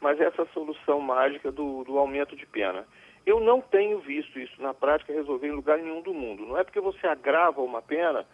mas 0.00 0.20
essa 0.20 0.44
solução 0.52 1.00
mágica 1.00 1.52
do, 1.52 1.84
do 1.84 1.96
aumento 1.96 2.34
de 2.34 2.44
pena. 2.44 2.84
Eu 3.26 3.40
não 3.40 3.60
tenho 3.60 3.98
visto 3.98 4.38
isso 4.38 4.62
na 4.62 4.72
prática 4.72 5.12
resolver 5.12 5.48
em 5.48 5.52
lugar 5.52 5.78
nenhum 5.78 6.00
do 6.00 6.14
mundo. 6.14 6.46
Não 6.46 6.56
é 6.56 6.62
porque 6.62 6.80
você 6.80 7.08
agrava 7.08 7.60
uma 7.60 7.82
pena 7.82 8.24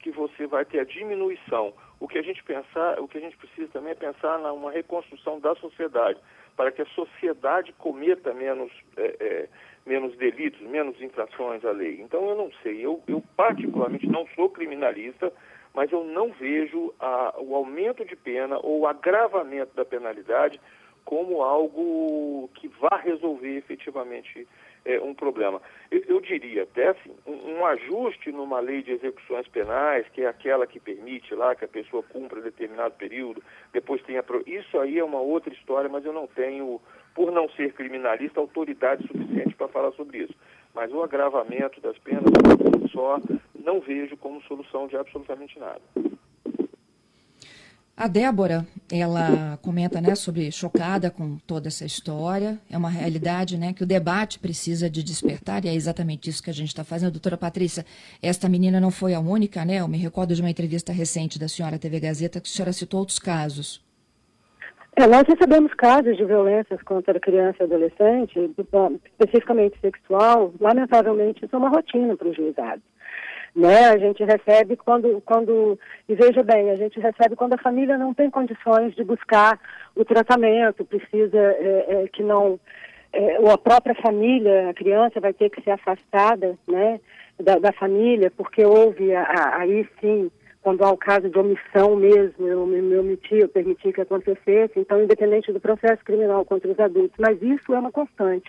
que 0.00 0.10
você 0.10 0.46
vai 0.46 0.64
ter 0.66 0.80
a 0.80 0.84
diminuição. 0.84 1.72
O 1.98 2.06
que 2.06 2.18
a 2.18 2.22
gente 2.22 2.42
pensar, 2.44 3.00
o 3.00 3.08
que 3.08 3.16
a 3.16 3.20
gente 3.20 3.36
precisa 3.36 3.68
também 3.72 3.92
é 3.92 3.94
pensar 3.94 4.38
numa 4.38 4.70
reconstrução 4.70 5.40
da 5.40 5.54
sociedade, 5.54 6.20
para 6.54 6.70
que 6.70 6.82
a 6.82 6.86
sociedade 6.86 7.72
cometa 7.78 8.34
menos, 8.34 8.70
é, 8.96 9.16
é, 9.20 9.48
menos 9.86 10.14
delitos, 10.18 10.60
menos 10.60 11.00
infrações 11.00 11.64
à 11.64 11.70
lei. 11.70 12.00
Então 12.02 12.28
eu 12.28 12.36
não 12.36 12.50
sei, 12.62 12.84
eu, 12.84 13.02
eu 13.06 13.22
particularmente 13.36 14.06
não 14.06 14.26
sou 14.34 14.50
criminalista, 14.50 15.32
mas 15.72 15.90
eu 15.90 16.04
não 16.04 16.30
vejo 16.32 16.92
a, 17.00 17.36
o 17.38 17.54
aumento 17.54 18.04
de 18.04 18.16
pena 18.16 18.58
ou 18.58 18.80
o 18.80 18.86
agravamento 18.86 19.74
da 19.74 19.84
penalidade 19.84 20.60
como 21.04 21.42
algo 21.42 22.48
que 22.54 22.68
vá 22.68 22.96
resolver 22.96 23.56
efetivamente 23.56 24.46
é, 24.84 25.00
um 25.00 25.14
problema. 25.14 25.60
Eu, 25.90 26.02
eu, 26.08 26.20
diria 26.20 26.64
até 26.64 26.88
assim, 26.88 27.10
um, 27.26 27.52
um, 27.52 27.66
ajuste 27.66 28.32
numa 28.32 28.60
lei 28.60 28.82
de 28.82 28.92
execuções 28.92 29.46
penais, 29.48 30.06
que 30.12 30.22
é 30.22 30.26
aquela 30.26 30.66
que 30.66 30.80
permite 30.80 31.34
lá 31.34 31.54
que 31.54 31.64
a 31.64 31.68
pessoa 31.68 32.02
cumpra 32.02 32.40
determinado 32.40 32.94
período, 32.94 33.42
depois 33.72 34.02
tenha. 34.02 34.24
Isso 34.46 34.78
aí 34.78 34.98
é 34.98 35.04
uma 35.04 35.20
outra 35.20 35.52
história, 35.52 35.88
mas 35.88 36.04
eu 36.04 36.12
não 36.12 36.26
tenho, 36.26 36.80
por 37.14 37.30
não 37.30 37.48
ser 37.50 37.72
criminalista, 37.74 38.40
autoridade 38.40 39.06
suficiente 39.06 39.54
para 39.54 39.68
falar 39.68 39.92
sobre 39.92 40.18
isso. 40.18 40.34
Mas 40.74 40.90
o 40.92 41.02
agravamento 41.02 41.80
das 41.80 41.98
penas, 41.98 42.24
só, 42.90 43.20
não 43.62 43.80
vejo 43.80 44.16
como 44.16 44.42
solução 44.42 44.86
de 44.86 44.96
absolutamente 44.96 45.58
nada. 45.58 45.80
A 47.94 48.08
Débora, 48.08 48.66
ela 48.90 49.58
comenta, 49.60 50.00
né, 50.00 50.14
sobre 50.14 50.50
chocada 50.50 51.10
com 51.10 51.36
toda 51.46 51.68
essa 51.68 51.84
história. 51.84 52.58
É 52.70 52.76
uma 52.76 52.88
realidade, 52.88 53.58
né, 53.58 53.74
que 53.74 53.82
o 53.82 53.86
debate 53.86 54.38
precisa 54.38 54.88
de 54.88 55.02
despertar 55.02 55.64
e 55.64 55.68
é 55.68 55.74
exatamente 55.74 56.28
isso 56.28 56.42
que 56.42 56.48
a 56.48 56.54
gente 56.54 56.68
está 56.68 56.82
fazendo. 56.82 57.12
Doutora 57.12 57.36
Patrícia, 57.36 57.84
esta 58.22 58.48
menina 58.48 58.80
não 58.80 58.90
foi 58.90 59.12
a 59.12 59.20
única, 59.20 59.64
né? 59.64 59.80
Eu 59.80 59.88
me 59.88 59.98
recordo 59.98 60.34
de 60.34 60.40
uma 60.40 60.50
entrevista 60.50 60.90
recente 60.90 61.38
da 61.38 61.48
senhora 61.48 61.78
TV 61.78 62.00
Gazeta 62.00 62.40
que 62.40 62.48
a 62.48 62.52
senhora 62.52 62.72
citou 62.72 63.00
outros 63.00 63.18
casos. 63.18 63.84
É, 64.96 65.06
nós 65.06 65.24
recebemos 65.26 65.72
casos 65.74 66.16
de 66.16 66.24
violências 66.24 66.82
contra 66.82 67.20
criança 67.20 67.58
e 67.60 67.64
adolescente, 67.64 68.38
especificamente 69.04 69.78
sexual. 69.80 70.52
Lamentavelmente, 70.58 71.44
isso 71.44 71.54
é 71.54 71.58
uma 71.58 71.68
rotina 71.68 72.16
para 72.16 72.28
os 72.28 72.36
juizados 72.36 72.91
né? 73.54 73.88
A 73.88 73.98
gente 73.98 74.24
recebe 74.24 74.76
quando, 74.76 75.20
quando, 75.22 75.78
e 76.08 76.14
veja 76.14 76.42
bem, 76.42 76.70
a 76.70 76.76
gente 76.76 76.98
recebe 76.98 77.36
quando 77.36 77.54
a 77.54 77.62
família 77.62 77.98
não 77.98 78.14
tem 78.14 78.30
condições 78.30 78.94
de 78.94 79.04
buscar 79.04 79.58
o 79.94 80.04
tratamento, 80.04 80.84
precisa 80.84 81.38
é, 81.38 81.86
é, 81.88 82.08
que 82.12 82.22
não, 82.22 82.58
é, 83.12 83.38
ou 83.40 83.50
a 83.50 83.58
própria 83.58 83.94
família, 83.94 84.70
a 84.70 84.74
criança 84.74 85.20
vai 85.20 85.32
ter 85.32 85.50
que 85.50 85.62
ser 85.62 85.72
afastada, 85.72 86.56
né? 86.66 87.00
Da, 87.40 87.58
da 87.58 87.72
família, 87.72 88.30
porque 88.30 88.64
houve 88.64 89.12
a, 89.14 89.22
a, 89.22 89.60
aí 89.62 89.88
sim 90.00 90.30
quando 90.62 90.84
há 90.84 90.90
o 90.92 90.96
caso 90.96 91.28
de 91.28 91.36
omissão 91.36 91.96
mesmo, 91.96 92.46
eu 92.46 92.64
me 92.64 92.96
omiti, 92.96 93.36
eu 93.36 93.48
permiti 93.48 93.92
que 93.92 94.00
acontecesse, 94.00 94.78
então, 94.78 95.02
independente 95.02 95.52
do 95.52 95.58
processo 95.58 96.04
criminal 96.04 96.44
contra 96.44 96.70
os 96.70 96.78
adultos, 96.78 97.16
mas 97.18 97.42
isso 97.42 97.74
é 97.74 97.78
uma 97.78 97.90
constante. 97.90 98.48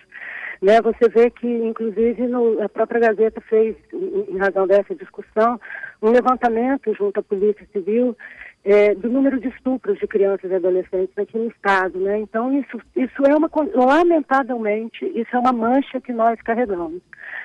Né? 0.62 0.80
Você 0.80 1.08
vê 1.08 1.30
que, 1.30 1.46
inclusive, 1.46 2.26
no, 2.26 2.62
a 2.62 2.68
própria 2.68 3.00
Gazeta 3.00 3.40
fez, 3.42 3.76
em 3.92 4.38
razão 4.38 4.66
dessa 4.66 4.94
discussão, 4.94 5.60
um 6.02 6.10
levantamento 6.10 6.94
junto 6.94 7.20
à 7.20 7.22
Polícia 7.22 7.66
Civil 7.72 8.16
é, 8.64 8.94
do 8.94 9.10
número 9.10 9.38
de 9.38 9.48
estupros 9.48 9.98
de 9.98 10.06
crianças 10.06 10.50
e 10.50 10.54
adolescentes 10.54 11.16
aqui 11.18 11.36
no 11.36 11.48
Estado. 11.48 11.98
Né? 11.98 12.18
Então, 12.18 12.52
isso, 12.58 12.80
isso 12.96 13.22
é 13.26 13.36
uma, 13.36 13.50
lamentavelmente, 13.74 15.04
isso 15.14 15.36
é 15.36 15.38
uma 15.38 15.52
mancha 15.52 16.00
que 16.00 16.12
nós 16.12 16.40
carregamos. 16.42 17.02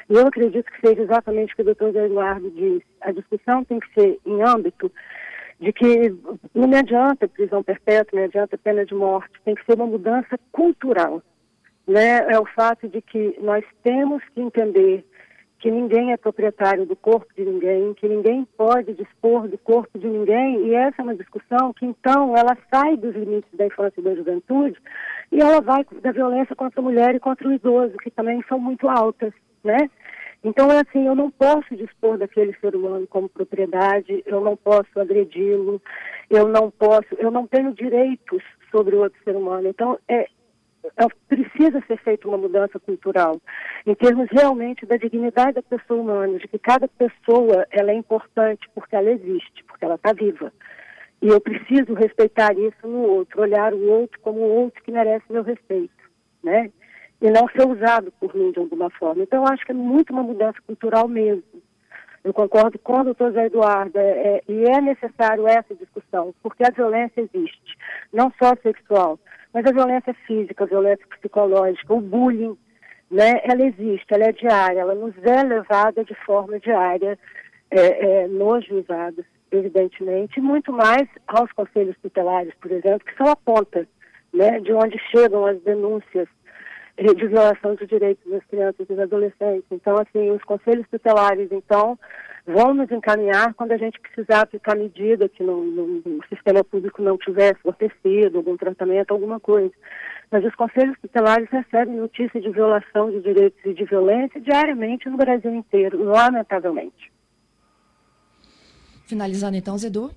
E 0.09 0.13
eu 0.13 0.27
acredito 0.27 0.71
que 0.71 0.87
seja 0.87 1.01
exatamente 1.01 1.53
o 1.53 1.55
que 1.55 1.61
o 1.61 1.65
doutor 1.65 1.95
Eduardo 1.95 2.49
disse. 2.51 2.85
A 3.01 3.11
discussão 3.11 3.63
tem 3.65 3.79
que 3.79 3.93
ser 3.93 4.19
em 4.25 4.41
âmbito 4.41 4.91
de 5.59 5.73
que 5.73 6.15
não 6.55 6.73
adianta 6.73 7.27
prisão 7.27 7.61
perpétua, 7.61 8.17
não 8.17 8.25
adianta 8.25 8.57
pena 8.57 8.85
de 8.85 8.95
morte, 8.95 9.33
tem 9.43 9.55
que 9.55 9.65
ser 9.65 9.75
uma 9.75 9.87
mudança 9.87 10.39
cultural 10.53 11.21
né, 11.89 12.31
é 12.31 12.39
o 12.39 12.45
fato 12.45 12.87
de 12.87 13.01
que 13.01 13.35
nós 13.41 13.65
temos 13.83 14.23
que 14.35 14.39
entender 14.39 15.03
que 15.59 15.69
ninguém 15.69 16.13
é 16.13 16.17
proprietário 16.17 16.85
do 16.85 16.95
corpo 16.95 17.27
de 17.35 17.43
ninguém, 17.43 17.93
que 17.95 18.07
ninguém 18.07 18.47
pode 18.55 18.93
dispor 18.93 19.47
do 19.47 19.57
corpo 19.57 19.97
de 19.97 20.07
ninguém, 20.07 20.67
e 20.67 20.75
essa 20.75 21.01
é 21.01 21.03
uma 21.03 21.15
discussão 21.15 21.73
que 21.73 21.85
então 21.85 22.37
ela 22.37 22.55
sai 22.71 22.95
dos 22.95 23.13
limites 23.13 23.51
da 23.57 23.65
infância 23.65 23.99
e 23.99 24.03
da 24.03 24.15
juventude 24.15 24.77
e 25.31 25.41
ela 25.41 25.59
vai 25.59 25.83
da 26.01 26.11
violência 26.11 26.55
contra 26.55 26.79
a 26.79 26.83
mulher 26.83 27.15
e 27.15 27.19
contra 27.19 27.47
o 27.47 27.53
idoso, 27.53 27.97
que 27.97 28.11
também 28.11 28.41
são 28.47 28.59
muito 28.59 28.87
altas, 28.87 29.33
né? 29.63 29.89
Então 30.43 30.71
é 30.71 30.79
assim, 30.79 31.05
eu 31.05 31.15
não 31.15 31.29
posso 31.29 31.75
dispor 31.75 32.17
daquele 32.17 32.55
ser 32.61 32.73
humano 32.73 33.05
como 33.07 33.27
propriedade, 33.27 34.23
eu 34.25 34.39
não 34.39 34.55
posso 34.55 34.97
agredi-lo, 34.97 35.81
eu 36.29 36.47
não 36.47 36.71
posso, 36.71 37.13
eu 37.17 37.29
não 37.29 37.45
tenho 37.45 37.73
direitos 37.73 38.41
sobre 38.71 38.95
o 38.95 38.99
outro 38.99 39.19
ser 39.25 39.35
humano. 39.35 39.67
Então 39.67 39.99
é, 40.07 40.27
é, 40.83 41.07
precisa 41.27 41.81
ser 41.87 41.97
feita 41.99 42.27
uma 42.27 42.37
mudança 42.37 42.79
cultural, 42.79 43.39
em 43.85 43.95
termos 43.95 44.27
realmente 44.31 44.85
da 44.85 44.97
dignidade 44.97 45.53
da 45.53 45.61
pessoa 45.61 46.01
humana, 46.01 46.37
de 46.37 46.47
que 46.47 46.59
cada 46.59 46.87
pessoa 46.87 47.65
ela 47.71 47.91
é 47.91 47.95
importante 47.95 48.69
porque 48.73 48.95
ela 48.95 49.11
existe, 49.11 49.63
porque 49.65 49.85
ela 49.85 49.95
está 49.95 50.13
viva. 50.13 50.51
E 51.21 51.27
eu 51.27 51.41
preciso 51.41 51.93
respeitar 51.93 52.57
isso 52.57 52.87
no 52.87 53.01
outro, 53.01 53.41
olhar 53.41 53.73
o 53.73 53.89
outro 53.89 54.19
como 54.21 54.39
o 54.39 54.49
outro 54.63 54.81
que 54.83 54.91
merece 54.91 55.25
meu 55.29 55.43
respeito, 55.43 55.91
né? 56.41 56.71
E 57.21 57.29
não 57.29 57.49
ser 57.49 57.67
usado 57.67 58.13
por 58.19 58.33
mim 58.33 58.51
de 58.51 58.59
alguma 58.59 58.89
forma. 58.91 59.23
Então, 59.23 59.43
eu 59.43 59.51
acho 59.51 59.65
que 59.65 59.71
é 59.71 59.75
muito 59.75 60.13
uma 60.13 60.23
mudança 60.23 60.57
cultural 60.65 61.07
mesmo. 61.09 61.61
Eu 62.23 62.33
concordo 62.33 62.77
com 62.79 62.99
o 62.99 63.03
doutor 63.03 63.31
Zé 63.31 63.45
Eduardo, 63.45 63.97
é, 63.97 64.09
é, 64.09 64.43
e 64.47 64.65
é 64.65 64.81
necessário 64.81 65.47
essa 65.47 65.73
discussão, 65.75 66.33
porque 66.43 66.63
a 66.63 66.71
violência 66.71 67.21
existe, 67.21 67.77
não 68.11 68.31
só 68.37 68.53
sexual, 68.61 69.17
mas 69.53 69.65
a 69.65 69.71
violência 69.71 70.13
física, 70.27 70.63
a 70.63 70.67
violência 70.67 71.05
psicológica, 71.07 71.93
o 71.93 72.01
bullying, 72.01 72.57
né, 73.09 73.41
ela 73.43 73.65
existe, 73.65 74.05
ela 74.13 74.25
é 74.25 74.31
diária, 74.31 74.81
ela 74.81 74.95
nos 74.95 75.15
é 75.23 75.43
levada 75.43 76.03
de 76.03 76.13
forma 76.25 76.59
diária 76.59 77.17
é, 77.71 78.23
é, 78.23 78.27
nos 78.27 78.65
juizados, 78.65 79.25
evidentemente, 79.51 80.39
muito 80.41 80.71
mais 80.71 81.07
aos 81.27 81.51
conselhos 81.53 81.97
tutelares, 82.01 82.53
por 82.61 82.71
exemplo, 82.71 83.05
que 83.05 83.15
são 83.15 83.31
a 83.31 83.35
ponta 83.35 83.87
né, 84.33 84.59
de 84.59 84.73
onde 84.73 84.99
chegam 85.09 85.45
as 85.45 85.59
denúncias 85.61 86.27
de 86.99 87.27
violação 87.27 87.75
dos 87.75 87.87
direitos 87.87 88.29
das 88.29 88.43
crianças 88.45 88.81
e 88.81 88.85
dos 88.85 88.99
adolescentes. 88.99 89.65
Então, 89.71 89.97
assim, 89.97 90.31
os 90.31 90.43
conselhos 90.43 90.87
tutelares, 90.89 91.49
então, 91.51 91.97
vão 92.45 92.73
nos 92.73 92.91
encaminhar 92.91 93.53
quando 93.53 93.71
a 93.71 93.77
gente 93.77 93.99
precisar 93.99 94.41
aplicar 94.41 94.75
medida 94.75 95.29
que 95.29 95.43
no, 95.43 95.63
no, 95.63 95.87
no 96.05 96.25
sistema 96.27 96.63
público 96.63 97.01
não 97.01 97.17
tivesse 97.17 97.61
fornecido, 97.61 98.37
algum 98.37 98.57
tratamento, 98.57 99.11
alguma 99.11 99.39
coisa. 99.39 99.73
Mas 100.31 100.43
os 100.43 100.53
conselhos 100.55 100.97
tutelares 100.99 101.49
recebem 101.49 101.95
notícia 101.95 102.39
de 102.39 102.49
violação 102.49 103.09
de 103.09 103.21
direitos 103.21 103.59
e 103.65 103.73
de 103.73 103.85
violência 103.85 104.39
diariamente 104.41 105.09
no 105.09 105.17
Brasil 105.17 105.53
inteiro, 105.53 106.03
lamentavelmente. 106.03 107.11
Finalizando 109.07 109.57
então, 109.57 109.77
Zedu. 109.77 110.11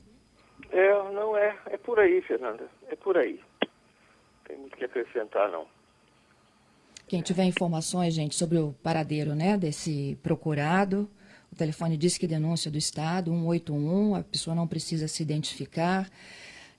É, 0.71 1.13
não 1.13 1.37
é, 1.37 1.55
é 1.67 1.77
por 1.77 1.99
aí, 1.99 2.21
Fernanda, 2.23 2.65
é 2.89 2.97
por 2.97 3.17
aí. 3.17 3.41
Tem 4.47 4.57
muito 4.57 4.77
que 4.77 4.85
acrescentar, 4.85 5.51
não. 5.51 5.67
Quem 7.13 7.21
tiver 7.21 7.45
informações, 7.45 8.15
gente, 8.15 8.35
sobre 8.35 8.57
o 8.57 8.73
paradeiro, 8.83 9.35
né, 9.35 9.59
desse 9.59 10.17
procurado, 10.23 11.11
o 11.53 11.55
telefone 11.55 11.95
diz 11.95 12.17
que 12.17 12.27
denúncia 12.27 12.71
do 12.71 12.79
Estado, 12.79 13.31
181, 13.31 14.15
a 14.15 14.23
pessoa 14.23 14.57
não 14.57 14.67
precisa 14.67 15.07
se 15.07 15.23
identificar. 15.23 16.11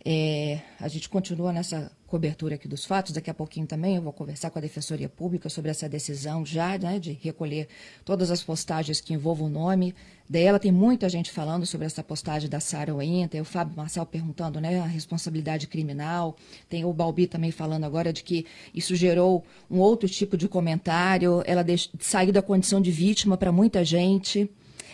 É, 0.05 0.59
a 0.81 0.87
gente 0.89 1.07
continua 1.07 1.53
nessa 1.53 1.89
cobertura 2.07 2.55
aqui 2.55 2.67
dos 2.67 2.85
fatos. 2.85 3.13
Daqui 3.13 3.29
a 3.29 3.33
pouquinho 3.33 3.65
também 3.65 3.95
eu 3.95 4.01
vou 4.01 4.11
conversar 4.11 4.49
com 4.49 4.59
a 4.59 4.61
Defensoria 4.61 5.07
Pública 5.07 5.49
sobre 5.49 5.71
essa 5.71 5.87
decisão 5.87 6.45
já 6.45 6.77
né, 6.77 6.99
de 6.99 7.13
recolher 7.13 7.69
todas 8.03 8.29
as 8.29 8.43
postagens 8.43 8.99
que 8.99 9.13
envolvam 9.13 9.47
o 9.47 9.49
nome 9.49 9.95
dela. 10.29 10.59
Tem 10.59 10.71
muita 10.71 11.07
gente 11.07 11.31
falando 11.31 11.65
sobre 11.65 11.87
essa 11.87 12.03
postagem 12.03 12.49
da 12.49 12.59
Sarah 12.59 12.93
Winter, 12.93 13.41
o 13.41 13.45
Fábio 13.45 13.77
Marcel 13.77 14.05
perguntando 14.05 14.59
né, 14.59 14.79
a 14.79 14.85
responsabilidade 14.85 15.67
criminal. 15.67 16.35
Tem 16.67 16.83
o 16.83 16.91
Balbi 16.91 17.25
também 17.25 17.51
falando 17.51 17.85
agora 17.85 18.11
de 18.11 18.23
que 18.23 18.45
isso 18.75 18.95
gerou 18.95 19.43
um 19.71 19.79
outro 19.79 20.09
tipo 20.09 20.35
de 20.35 20.49
comentário. 20.49 21.41
Ela 21.45 21.65
saiu 21.99 22.33
da 22.33 22.41
condição 22.41 22.81
de 22.81 22.91
vítima 22.91 23.37
para 23.37 23.53
muita 23.53 23.85
gente. 23.85 24.51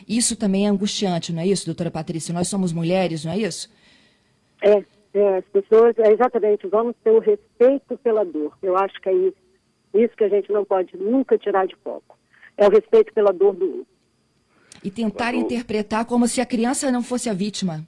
Isso 0.08 0.36
também 0.36 0.68
é 0.68 0.70
angustiante, 0.70 1.34
não 1.34 1.42
é 1.42 1.48
isso, 1.48 1.66
doutora 1.66 1.92
Patrícia? 1.92 2.34
Nós 2.34 2.48
somos 2.48 2.72
mulheres, 2.72 3.26
não 3.26 3.32
é 3.32 3.40
isso? 3.40 3.70
É, 4.62 4.84
é 5.14 5.38
as 5.38 5.46
pessoas, 5.46 5.98
é 5.98 6.12
exatamente, 6.12 6.68
vamos 6.68 6.96
ter 7.04 7.12
o 7.12 7.20
respeito 7.20 7.98
pela 7.98 8.24
dor. 8.24 8.58
Eu 8.62 8.78
acho 8.78 9.00
que 9.02 9.10
é 9.10 9.14
isso, 9.14 9.38
isso 9.94 10.16
que 10.16 10.24
a 10.24 10.30
gente 10.30 10.52
não 10.52 10.64
pode 10.64 10.96
nunca 10.98 11.38
tirar 11.38 11.66
de 11.66 11.76
foco. 11.78 12.18
É 12.58 12.68
o 12.68 12.72
respeito 12.72 13.14
pela 13.14 13.32
dor 13.32 13.54
do 13.54 13.66
outro. 13.66 14.00
E 14.84 14.92
tentar 14.92 15.32
Quando... 15.32 15.42
interpretar 15.42 16.06
como 16.06 16.28
se 16.28 16.42
a 16.42 16.46
criança 16.46 16.92
não 16.92 17.02
fosse 17.02 17.30
a 17.30 17.34
vítima. 17.34 17.86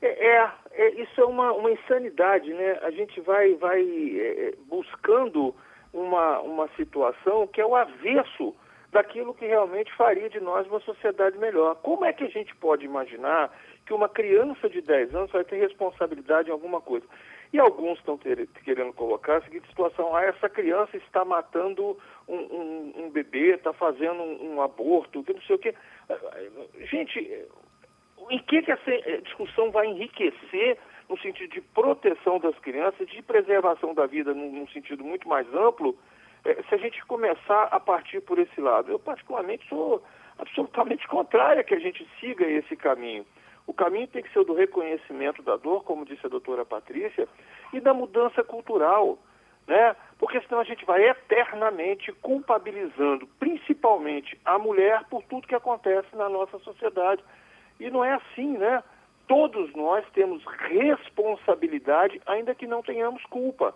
É, 0.00 0.26
é, 0.26 0.50
é 0.72 1.02
isso 1.02 1.20
é 1.20 1.24
uma, 1.24 1.52
uma 1.52 1.70
insanidade, 1.70 2.52
né? 2.52 2.78
A 2.82 2.90
gente 2.90 3.20
vai, 3.20 3.54
vai 3.54 3.82
é, 3.82 4.54
buscando 4.68 5.54
uma, 5.92 6.40
uma 6.40 6.68
situação 6.76 7.46
que 7.46 7.60
é 7.60 7.66
o 7.66 7.74
avesso 7.74 8.54
daquilo 8.92 9.34
que 9.34 9.46
realmente 9.46 9.92
faria 9.96 10.30
de 10.30 10.38
nós 10.40 10.66
uma 10.68 10.80
sociedade 10.80 11.36
melhor. 11.38 11.74
Como 11.76 12.04
é 12.04 12.12
que 12.12 12.24
a 12.24 12.28
gente 12.28 12.54
pode 12.56 12.84
imaginar 12.84 13.50
que 13.86 13.92
uma 13.92 14.08
criança 14.08 14.68
de 14.68 14.80
10 14.80 15.14
anos 15.14 15.30
vai 15.30 15.44
ter 15.44 15.56
responsabilidade 15.56 16.48
em 16.48 16.52
alguma 16.52 16.80
coisa? 16.80 17.06
E 17.52 17.58
alguns 17.58 17.98
estão 17.98 18.18
querendo 18.18 18.92
colocar 18.94 19.36
a 19.36 19.42
seguinte 19.42 19.68
situação: 19.68 20.14
ah, 20.16 20.24
essa 20.24 20.48
criança 20.48 20.96
está 20.96 21.24
matando 21.24 21.96
um, 22.26 22.36
um, 22.36 22.92
um 23.04 23.10
bebê, 23.10 23.54
está 23.54 23.72
fazendo 23.72 24.22
um, 24.22 24.54
um 24.54 24.62
aborto, 24.62 25.24
não 25.26 25.42
sei 25.42 25.56
o 25.56 25.58
quê. 25.58 25.74
Gente, 26.90 27.46
em 28.30 28.38
que, 28.40 28.62
que 28.62 28.72
essa 28.72 28.90
discussão 29.22 29.70
vai 29.70 29.86
enriquecer 29.86 30.78
no 31.08 31.18
sentido 31.18 31.52
de 31.52 31.60
proteção 31.60 32.38
das 32.38 32.58
crianças, 32.58 33.06
de 33.08 33.22
preservação 33.22 33.94
da 33.94 34.06
vida 34.06 34.32
num, 34.34 34.50
num 34.50 34.68
sentido 34.68 35.04
muito 35.04 35.28
mais 35.28 35.46
amplo, 35.54 35.96
é, 36.44 36.62
se 36.68 36.74
a 36.74 36.78
gente 36.78 37.04
começar 37.06 37.64
a 37.70 37.78
partir 37.78 38.20
por 38.20 38.38
esse 38.38 38.60
lado. 38.60 38.90
Eu, 38.90 38.98
particularmente, 38.98 39.68
sou 39.68 40.02
absolutamente 40.38 41.06
contrária 41.08 41.62
que 41.62 41.74
a 41.74 41.78
gente 41.78 42.06
siga 42.18 42.44
esse 42.46 42.74
caminho. 42.76 43.24
O 43.66 43.72
caminho 43.72 44.06
tem 44.08 44.22
que 44.22 44.32
ser 44.32 44.40
o 44.40 44.44
do 44.44 44.54
reconhecimento 44.54 45.42
da 45.42 45.56
dor, 45.56 45.84
como 45.84 46.04
disse 46.04 46.26
a 46.26 46.28
doutora 46.28 46.64
Patrícia, 46.64 47.26
e 47.72 47.80
da 47.80 47.94
mudança 47.94 48.42
cultural, 48.44 49.18
né? 49.66 49.96
Porque 50.18 50.40
senão 50.42 50.60
a 50.60 50.64
gente 50.64 50.84
vai 50.84 51.02
eternamente 51.08 52.12
culpabilizando, 52.12 53.26
principalmente 53.38 54.38
a 54.44 54.58
mulher, 54.58 55.04
por 55.08 55.22
tudo 55.24 55.48
que 55.48 55.54
acontece 55.54 56.14
na 56.14 56.28
nossa 56.28 56.58
sociedade. 56.58 57.24
E 57.80 57.90
não 57.90 58.04
é 58.04 58.12
assim, 58.12 58.58
né? 58.58 58.82
Todos 59.26 59.72
nós 59.74 60.04
temos 60.12 60.44
responsabilidade, 60.44 62.20
ainda 62.26 62.54
que 62.54 62.66
não 62.66 62.82
tenhamos 62.82 63.24
culpa. 63.24 63.74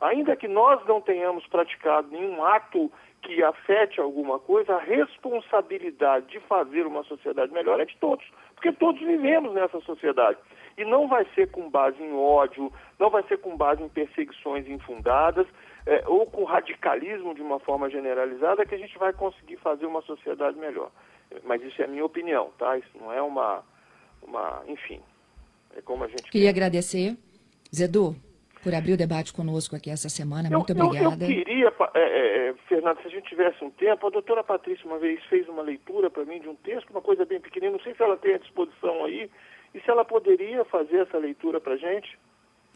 Ainda 0.00 0.34
que 0.34 0.48
nós 0.48 0.84
não 0.86 1.00
tenhamos 1.00 1.46
praticado 1.46 2.08
nenhum 2.10 2.42
ato 2.44 2.90
que 3.22 3.42
afete 3.42 4.00
alguma 4.00 4.38
coisa, 4.38 4.74
a 4.74 4.80
responsabilidade 4.80 6.26
de 6.26 6.40
fazer 6.40 6.86
uma 6.86 7.04
sociedade 7.04 7.52
melhor 7.52 7.80
é 7.80 7.84
de 7.84 7.96
todos, 7.98 8.24
porque 8.54 8.72
todos 8.72 9.00
vivemos 9.00 9.52
nessa 9.52 9.80
sociedade. 9.80 10.38
E 10.76 10.84
não 10.84 11.08
vai 11.08 11.26
ser 11.34 11.50
com 11.50 11.68
base 11.68 12.02
em 12.02 12.12
ódio, 12.12 12.72
não 12.98 13.10
vai 13.10 13.22
ser 13.24 13.38
com 13.38 13.56
base 13.56 13.82
em 13.82 13.88
perseguições 13.88 14.66
infundadas 14.68 15.46
é, 15.86 16.02
ou 16.06 16.26
com 16.26 16.44
radicalismo 16.44 17.34
de 17.34 17.42
uma 17.42 17.58
forma 17.58 17.90
generalizada 17.90 18.64
que 18.64 18.74
a 18.74 18.78
gente 18.78 18.96
vai 18.98 19.12
conseguir 19.12 19.56
fazer 19.58 19.86
uma 19.86 20.02
sociedade 20.02 20.56
melhor. 20.58 20.90
Mas 21.44 21.62
isso 21.62 21.80
é 21.80 21.84
a 21.84 21.88
minha 21.88 22.04
opinião, 22.04 22.50
tá? 22.58 22.78
Isso 22.78 22.90
não 22.98 23.12
é 23.12 23.20
uma, 23.20 23.62
uma 24.22 24.62
enfim, 24.66 25.00
é 25.76 25.82
como 25.82 26.04
a 26.04 26.08
gente... 26.08 26.30
Queria 26.30 26.52
quer. 26.52 26.58
agradecer, 26.58 27.16
Zedu, 27.74 28.16
por 28.62 28.74
abrir 28.74 28.92
o 28.92 28.96
debate 28.96 29.32
conosco 29.32 29.76
aqui 29.76 29.90
essa 29.90 30.08
semana. 30.08 30.50
Muito 30.50 30.72
eu, 30.72 30.84
obrigada. 30.84 31.24
Eu, 31.24 31.30
eu 31.30 31.44
queria, 31.44 31.72
é, 31.94 32.00
é, 32.00 32.48
é, 32.48 32.54
Fernando, 32.68 33.00
se 33.00 33.08
a 33.08 33.10
gente 33.10 33.28
tivesse 33.28 33.64
um 33.64 33.70
tempo, 33.70 34.06
a 34.06 34.10
doutora 34.10 34.44
Patrícia 34.44 34.86
uma 34.86 34.98
vez 34.98 35.22
fez 35.24 35.48
uma 35.48 35.62
leitura 35.62 36.10
para 36.10 36.24
mim 36.24 36.40
de 36.40 36.48
um 36.48 36.54
texto, 36.56 36.90
uma 36.90 37.00
coisa 37.00 37.24
bem 37.24 37.40
pequenininha, 37.40 37.76
não 37.76 37.84
sei 37.84 37.94
se 37.94 38.02
ela 38.02 38.16
tem 38.16 38.34
à 38.34 38.38
disposição 38.38 39.04
aí, 39.04 39.30
e 39.74 39.80
se 39.80 39.90
ela 39.90 40.04
poderia 40.04 40.64
fazer 40.64 40.98
essa 40.98 41.18
leitura 41.18 41.60
para 41.60 41.74
a 41.74 41.76
gente. 41.76 42.18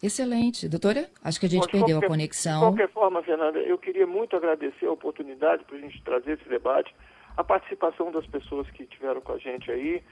Excelente. 0.03 0.69
Doutora, 0.69 1.09
acho 1.23 1.41
que 1.41 1.47
a 1.47 1.49
gente 1.49 1.67
Bom, 1.67 1.73
perdeu 1.73 1.97
qualquer, 1.97 2.07
a 2.07 2.09
conexão. 2.09 2.61
De 2.61 2.77
qualquer 2.77 2.93
forma, 2.93 3.23
Fernanda, 3.23 3.59
eu 3.61 3.79
queria 3.79 4.07
muito 4.07 4.37
agradecer 4.37 4.87
a 4.87 4.93
oportunidade 4.93 5.65
para 5.65 5.77
a 5.77 5.81
gente 5.81 6.03
trazer 6.03 6.33
esse 6.33 6.49
debate, 6.49 6.95
a 7.37 7.45
participação 7.45 8.11
das 8.11 8.27
pessoas 8.27 8.69
que 8.71 8.83
estiveram 8.83 9.21
com 9.21 9.33
a 9.33 9.39
gente 9.39 9.71
aí 9.71 10.03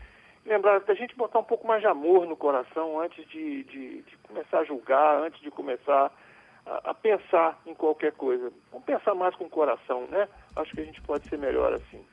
lembrar 0.45 0.81
da 0.81 0.95
gente 0.95 1.17
botar 1.17 1.39
um 1.39 1.45
pouco 1.45 1.67
mais 1.67 1.81
de 1.81 1.87
amor 1.87 2.27
no 2.27 2.37
coração 2.37 3.01
antes 3.01 3.27
de, 3.29 3.65
de, 3.65 4.03
de 4.03 4.17
começar 4.19 4.61
a 4.61 4.65
julgar, 4.65 5.23
antes 5.23 5.41
de 5.41 5.51
começar 5.51 6.13
a, 6.67 6.91
a, 6.91 6.95
pensar 6.95 7.59
em 7.67 7.75
qualquer 7.75 8.13
coisa. 8.13 8.53
Vamos 8.71 8.85
pensar 8.85 9.15
mais 9.15 9.35
com 9.37 9.45
o 9.45 9.51
coração, 9.51 10.07
né? 10.09 10.29
Acho 10.57 10.73
que 10.73 10.81
a 10.81 10.85
gente 10.85 11.01
pode 11.03 11.29
ser 11.29 11.39
melhor 11.39 11.73
assim. 11.73 12.05